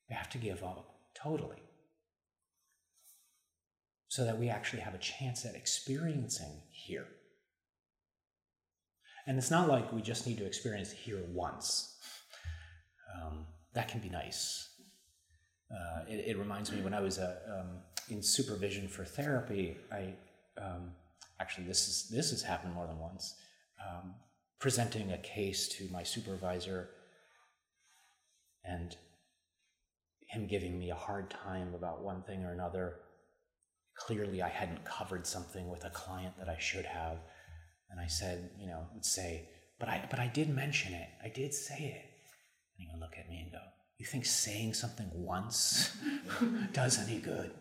We 0.09 0.15
have 0.15 0.29
to 0.31 0.37
give 0.37 0.63
up 0.63 0.95
totally. 1.15 1.61
So 4.07 4.25
that 4.25 4.39
we 4.39 4.49
actually 4.49 4.83
have 4.83 4.93
a 4.93 4.99
chance 4.99 5.43
at 5.43 5.55
experiencing 5.55 6.61
here. 6.69 7.07
And 9.25 9.37
it's 9.37 9.51
not 9.51 9.69
like 9.69 9.91
we 9.93 10.01
just 10.01 10.27
need 10.27 10.37
to 10.37 10.45
experience 10.45 10.91
here 10.91 11.21
once. 11.31 11.97
Um, 13.15 13.45
that 13.73 13.87
can 13.87 14.01
be 14.01 14.09
nice. 14.09 14.69
Uh, 15.71 16.01
it, 16.07 16.25
it, 16.27 16.37
reminds 16.37 16.71
me 16.71 16.81
when 16.81 16.93
I 16.93 16.99
was 16.99 17.17
uh, 17.17 17.35
um, 17.49 17.67
in 18.09 18.21
supervision 18.21 18.87
for 18.87 19.05
therapy. 19.05 19.77
I 19.91 20.13
um, 20.61 20.91
actually 21.39 21.65
this 21.65 21.87
is 21.87 22.09
this 22.09 22.29
has 22.31 22.43
happened 22.43 22.73
more 22.73 22.85
than 22.85 22.99
once. 22.99 23.35
Um, 23.81 24.13
presenting 24.59 25.11
a 25.11 25.17
case 25.17 25.67
to 25.67 25.87
my 25.91 26.03
supervisor, 26.03 26.89
and 28.63 28.95
him 30.27 30.47
giving 30.47 30.77
me 30.77 30.89
a 30.89 30.95
hard 30.95 31.29
time 31.29 31.73
about 31.73 32.03
one 32.03 32.21
thing 32.23 32.43
or 32.43 32.53
another. 32.53 32.95
Clearly, 33.95 34.41
I 34.41 34.49
hadn't 34.49 34.85
covered 34.85 35.25
something 35.25 35.69
with 35.69 35.85
a 35.85 35.89
client 35.89 36.37
that 36.39 36.49
I 36.49 36.57
should 36.59 36.85
have, 36.85 37.17
and 37.93 38.01
I 38.01 38.07
said, 38.07 38.49
you 38.59 38.67
know, 38.67 38.87
would 38.93 39.05
say, 39.05 39.47
"But 39.79 39.87
I, 39.87 40.05
but 40.09 40.19
I 40.19 40.27
did 40.27 40.49
mention 40.49 40.93
it. 40.93 41.07
I 41.23 41.29
did 41.29 41.53
say 41.53 41.77
it." 41.77 42.09
And 42.75 42.77
he 42.77 42.87
would 42.91 42.99
look 42.99 43.17
at 43.17 43.29
me 43.29 43.39
and 43.43 43.51
go, 43.51 43.59
you 44.03 44.05
think 44.05 44.25
saying 44.25 44.73
something 44.73 45.09
once 45.13 45.95
does 46.73 46.99
any 46.99 47.19
good? 47.19 47.51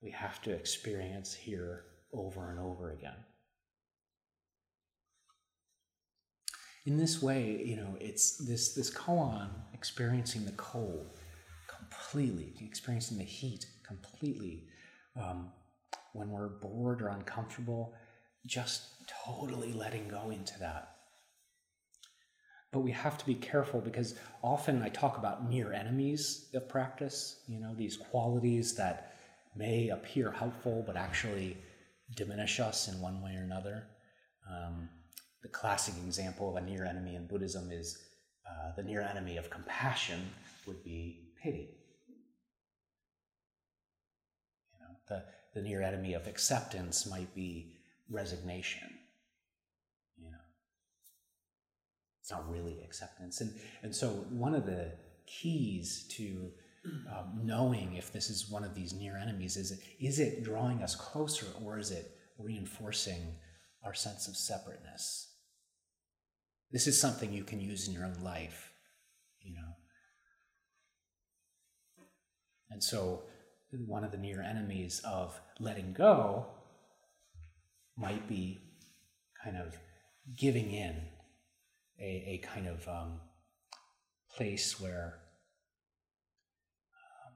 We 0.00 0.12
have 0.12 0.40
to 0.42 0.52
experience 0.52 1.34
here 1.34 1.84
over 2.12 2.50
and 2.50 2.60
over 2.60 2.92
again. 2.92 3.16
In 6.86 6.96
this 6.96 7.20
way, 7.20 7.62
you 7.64 7.76
know, 7.76 7.96
it's 8.00 8.36
this 8.36 8.74
this 8.74 8.90
koan 8.92 9.48
experiencing 9.72 10.44
the 10.44 10.52
cold 10.52 11.18
completely, 11.68 12.54
experiencing 12.60 13.18
the 13.18 13.24
heat 13.24 13.66
completely. 13.86 14.68
Um, 15.16 15.50
when 16.12 16.30
we're 16.30 16.48
bored 16.48 17.02
or 17.02 17.08
uncomfortable, 17.08 17.94
just 18.46 18.82
totally 19.24 19.72
letting 19.72 20.08
go 20.08 20.30
into 20.30 20.58
that. 20.60 20.96
But 22.72 22.80
we 22.80 22.90
have 22.92 23.18
to 23.18 23.26
be 23.26 23.34
careful 23.34 23.80
because 23.80 24.14
often 24.42 24.82
I 24.82 24.88
talk 24.88 25.18
about 25.18 25.48
near 25.48 25.72
enemies 25.72 26.48
of 26.54 26.68
practice, 26.68 27.40
you 27.46 27.60
know, 27.60 27.74
these 27.74 27.96
qualities 27.96 28.74
that 28.76 29.14
may 29.54 29.90
appear 29.90 30.30
helpful 30.30 30.82
but 30.86 30.96
actually 30.96 31.58
diminish 32.16 32.60
us 32.60 32.88
in 32.88 33.00
one 33.00 33.20
way 33.20 33.36
or 33.36 33.42
another. 33.42 33.84
Um, 34.50 34.88
the 35.42 35.48
classic 35.48 35.94
example 36.06 36.48
of 36.48 36.62
a 36.62 36.66
near 36.66 36.84
enemy 36.86 37.14
in 37.14 37.26
Buddhism 37.26 37.70
is 37.70 37.98
uh, 38.48 38.74
the 38.74 38.82
near 38.82 39.02
enemy 39.02 39.36
of 39.36 39.50
compassion 39.50 40.30
would 40.66 40.82
be 40.82 41.32
pity. 41.42 41.81
The, 45.12 45.60
the 45.60 45.66
near 45.66 45.82
enemy 45.82 46.14
of 46.14 46.26
acceptance 46.26 47.06
might 47.06 47.34
be 47.34 47.74
resignation. 48.10 48.88
You 50.16 50.30
know, 50.30 50.44
it's 52.20 52.30
not 52.30 52.50
really 52.50 52.80
acceptance. 52.84 53.40
And, 53.40 53.52
and 53.82 53.94
so, 53.94 54.08
one 54.30 54.54
of 54.54 54.66
the 54.66 54.92
keys 55.26 56.06
to 56.16 56.50
um, 56.84 57.40
knowing 57.44 57.94
if 57.94 58.12
this 58.12 58.28
is 58.28 58.50
one 58.50 58.64
of 58.64 58.74
these 58.74 58.92
near 58.92 59.16
enemies 59.16 59.56
is 59.56 59.70
it, 59.70 59.80
is 60.00 60.18
it 60.18 60.42
drawing 60.42 60.82
us 60.82 60.96
closer 60.96 61.46
or 61.64 61.78
is 61.78 61.90
it 61.90 62.16
reinforcing 62.38 63.36
our 63.84 63.94
sense 63.94 64.26
of 64.26 64.36
separateness? 64.36 65.28
This 66.72 66.86
is 66.86 67.00
something 67.00 67.32
you 67.32 67.44
can 67.44 67.60
use 67.60 67.86
in 67.86 67.94
your 67.94 68.04
own 68.04 68.16
life, 68.24 68.72
you 69.42 69.54
know. 69.54 69.76
And 72.70 72.82
so, 72.82 73.24
one 73.86 74.04
of 74.04 74.12
the 74.12 74.18
near 74.18 74.42
enemies 74.42 75.00
of 75.04 75.40
letting 75.58 75.92
go 75.92 76.46
might 77.96 78.28
be 78.28 78.60
kind 79.42 79.56
of 79.56 79.76
giving 80.36 80.70
in 80.72 80.96
a, 82.00 82.40
a 82.42 82.42
kind 82.46 82.68
of 82.68 82.86
um, 82.88 83.20
place 84.34 84.80
where 84.80 85.18
um, 87.26 87.32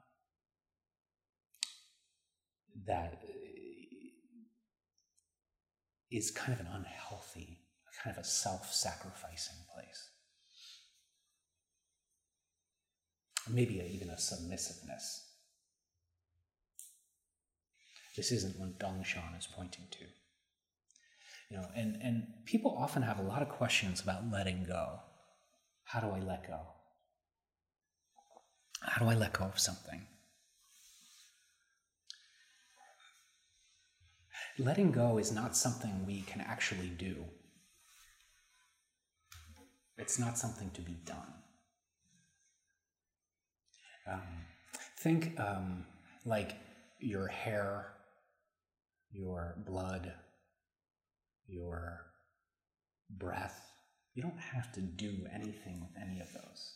that 2.86 3.22
is 6.10 6.30
kind 6.30 6.52
of 6.52 6.60
an 6.60 6.72
unhealthy, 6.72 7.60
kind 8.02 8.16
of 8.16 8.22
a 8.22 8.26
self 8.26 8.72
sacrificing 8.72 9.56
place. 9.74 10.10
Maybe 13.48 13.80
even 13.94 14.10
a 14.10 14.18
submissiveness. 14.18 15.35
This 18.16 18.32
isn't 18.32 18.58
what 18.58 18.78
Dongshan 18.78 19.38
is 19.38 19.46
pointing 19.46 19.84
to. 19.90 20.04
You 21.50 21.58
know, 21.58 21.68
and, 21.76 21.96
and 22.02 22.24
people 22.44 22.76
often 22.76 23.02
have 23.02 23.18
a 23.18 23.22
lot 23.22 23.42
of 23.42 23.48
questions 23.48 24.00
about 24.00 24.30
letting 24.30 24.64
go. 24.64 25.00
How 25.84 26.00
do 26.00 26.08
I 26.08 26.18
let 26.18 26.46
go? 26.46 26.58
How 28.80 29.04
do 29.04 29.10
I 29.10 29.14
let 29.14 29.32
go 29.32 29.44
of 29.44 29.58
something? 29.58 30.06
letting 34.58 34.90
go 34.90 35.18
is 35.18 35.32
not 35.32 35.56
something 35.56 36.06
we 36.06 36.22
can 36.22 36.40
actually 36.40 36.88
do. 36.88 37.24
It's 39.98 40.18
not 40.18 40.38
something 40.38 40.70
to 40.70 40.80
be 40.80 40.96
done. 41.04 41.34
Um, 44.10 44.20
think 44.98 45.38
um, 45.40 45.84
like 46.24 46.56
your 47.00 47.26
hair, 47.28 47.92
your 49.16 49.56
blood, 49.66 50.12
your 51.46 52.02
breath. 53.10 53.70
You 54.14 54.22
don't 54.22 54.38
have 54.38 54.72
to 54.72 54.80
do 54.80 55.26
anything 55.32 55.80
with 55.80 55.90
any 56.00 56.20
of 56.20 56.32
those. 56.32 56.74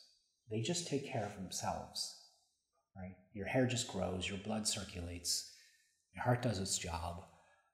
They 0.51 0.63
just 0.63 0.89
take 0.89 1.11
care 1.11 1.25
of 1.25 1.37
themselves, 1.37 2.17
right? 2.97 3.15
Your 3.35 3.47
hair 3.47 3.67
just 3.67 3.89
grows, 3.89 4.29
your 4.29 4.39
blood 4.39 4.67
circulates, 4.67 5.53
your 6.15 6.25
heart 6.25 6.43
does 6.43 6.59
its 6.59 6.77
job, 6.79 7.25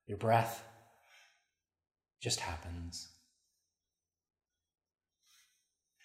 your 0.07 0.19
breath 0.19 0.63
just 2.21 2.41
happens. 2.41 3.09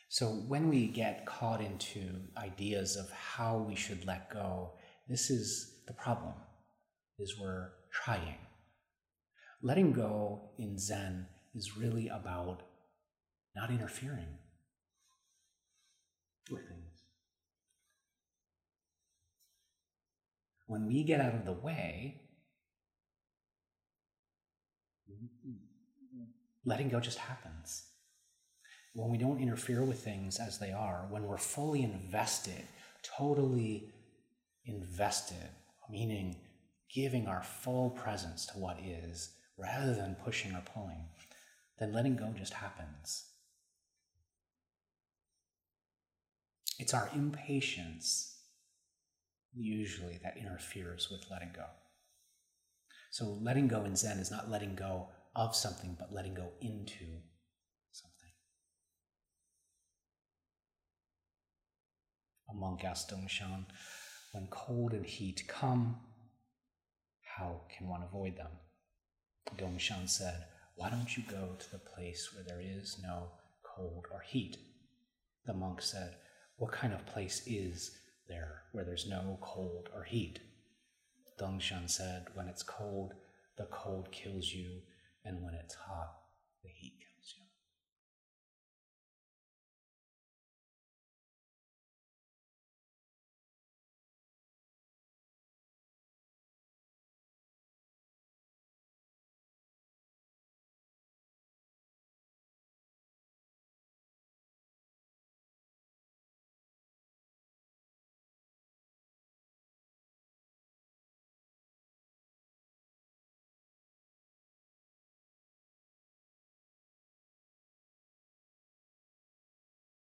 So 0.09 0.27
when 0.27 0.69
we 0.69 0.87
get 0.87 1.25
caught 1.25 1.61
into 1.61 2.01
ideas 2.37 2.97
of 2.97 3.09
how 3.11 3.65
we 3.67 3.75
should 3.75 4.05
let 4.05 4.29
go, 4.29 4.73
this 5.07 5.29
is 5.29 5.81
the 5.87 5.93
problem, 5.93 6.33
is 7.17 7.39
we're 7.39 7.69
trying. 7.91 8.35
Letting 9.63 9.93
go 9.93 10.49
in 10.57 10.77
Zen 10.79 11.27
is 11.53 11.77
really 11.77 12.07
about 12.07 12.63
not 13.55 13.69
interfering 13.69 14.37
with 16.49 16.67
things. 16.67 17.03
When 20.67 20.87
we 20.87 21.03
get 21.03 21.21
out 21.21 21.35
of 21.35 21.45
the 21.45 21.51
way, 21.51 22.21
letting 26.65 26.89
go 26.89 26.99
just 26.99 27.17
happens. 27.17 27.83
When 28.93 29.11
we 29.11 29.17
don't 29.17 29.41
interfere 29.41 29.83
with 29.83 30.03
things 30.03 30.39
as 30.39 30.57
they 30.57 30.71
are, 30.71 31.07
when 31.09 31.23
we're 31.23 31.37
fully 31.37 31.83
invested, 31.83 32.63
totally 33.03 33.93
invested, 34.65 35.49
meaning 35.89 36.35
giving 36.93 37.27
our 37.27 37.43
full 37.43 37.91
presence 37.91 38.45
to 38.47 38.53
what 38.57 38.79
is 38.79 39.33
rather 39.61 39.93
than 39.93 40.15
pushing 40.23 40.53
or 40.53 40.63
pulling, 40.73 41.05
then 41.79 41.93
letting 41.93 42.15
go 42.15 42.33
just 42.37 42.53
happens. 42.53 43.25
It's 46.79 46.93
our 46.93 47.09
impatience, 47.13 48.39
usually, 49.53 50.19
that 50.23 50.37
interferes 50.37 51.09
with 51.11 51.25
letting 51.29 51.51
go. 51.55 51.65
So, 53.11 53.37
letting 53.41 53.67
go 53.67 53.83
in 53.83 53.95
Zen 53.95 54.17
is 54.17 54.31
not 54.31 54.49
letting 54.49 54.75
go 54.75 55.09
of 55.35 55.55
something, 55.55 55.95
but 55.99 56.11
letting 56.11 56.33
go 56.33 56.49
into 56.61 57.05
something. 57.91 58.31
A 62.49 62.53
monk 62.55 62.83
asked 62.83 63.11
Dongshan, 63.11 63.65
when 64.31 64.47
cold 64.47 64.93
and 64.93 65.05
heat 65.05 65.43
come, 65.47 65.97
how 67.37 67.61
can 67.77 67.87
one 67.87 68.01
avoid 68.01 68.37
them? 68.37 68.51
Dongshan 69.57 70.09
said, 70.09 70.45
Why 70.75 70.89
don't 70.89 71.15
you 71.15 71.23
go 71.29 71.55
to 71.57 71.71
the 71.71 71.79
place 71.79 72.33
where 72.33 72.43
there 72.43 72.61
is 72.61 72.99
no 73.01 73.31
cold 73.63 74.05
or 74.11 74.21
heat? 74.21 74.57
The 75.45 75.53
monk 75.53 75.81
said, 75.81 76.15
What 76.57 76.71
kind 76.71 76.93
of 76.93 77.05
place 77.05 77.43
is 77.45 77.91
there 78.27 78.63
where 78.71 78.85
there's 78.85 79.07
no 79.07 79.37
cold 79.41 79.89
or 79.93 80.03
heat? 80.03 80.39
Dongshan 81.39 81.89
said, 81.89 82.27
When 82.33 82.47
it's 82.47 82.63
cold, 82.63 83.13
the 83.57 83.65
cold 83.65 84.11
kills 84.11 84.51
you, 84.51 84.81
and 85.25 85.43
when 85.43 85.53
it's 85.53 85.75
hot, 85.75 86.13
the 86.63 86.69
heat. 86.69 86.99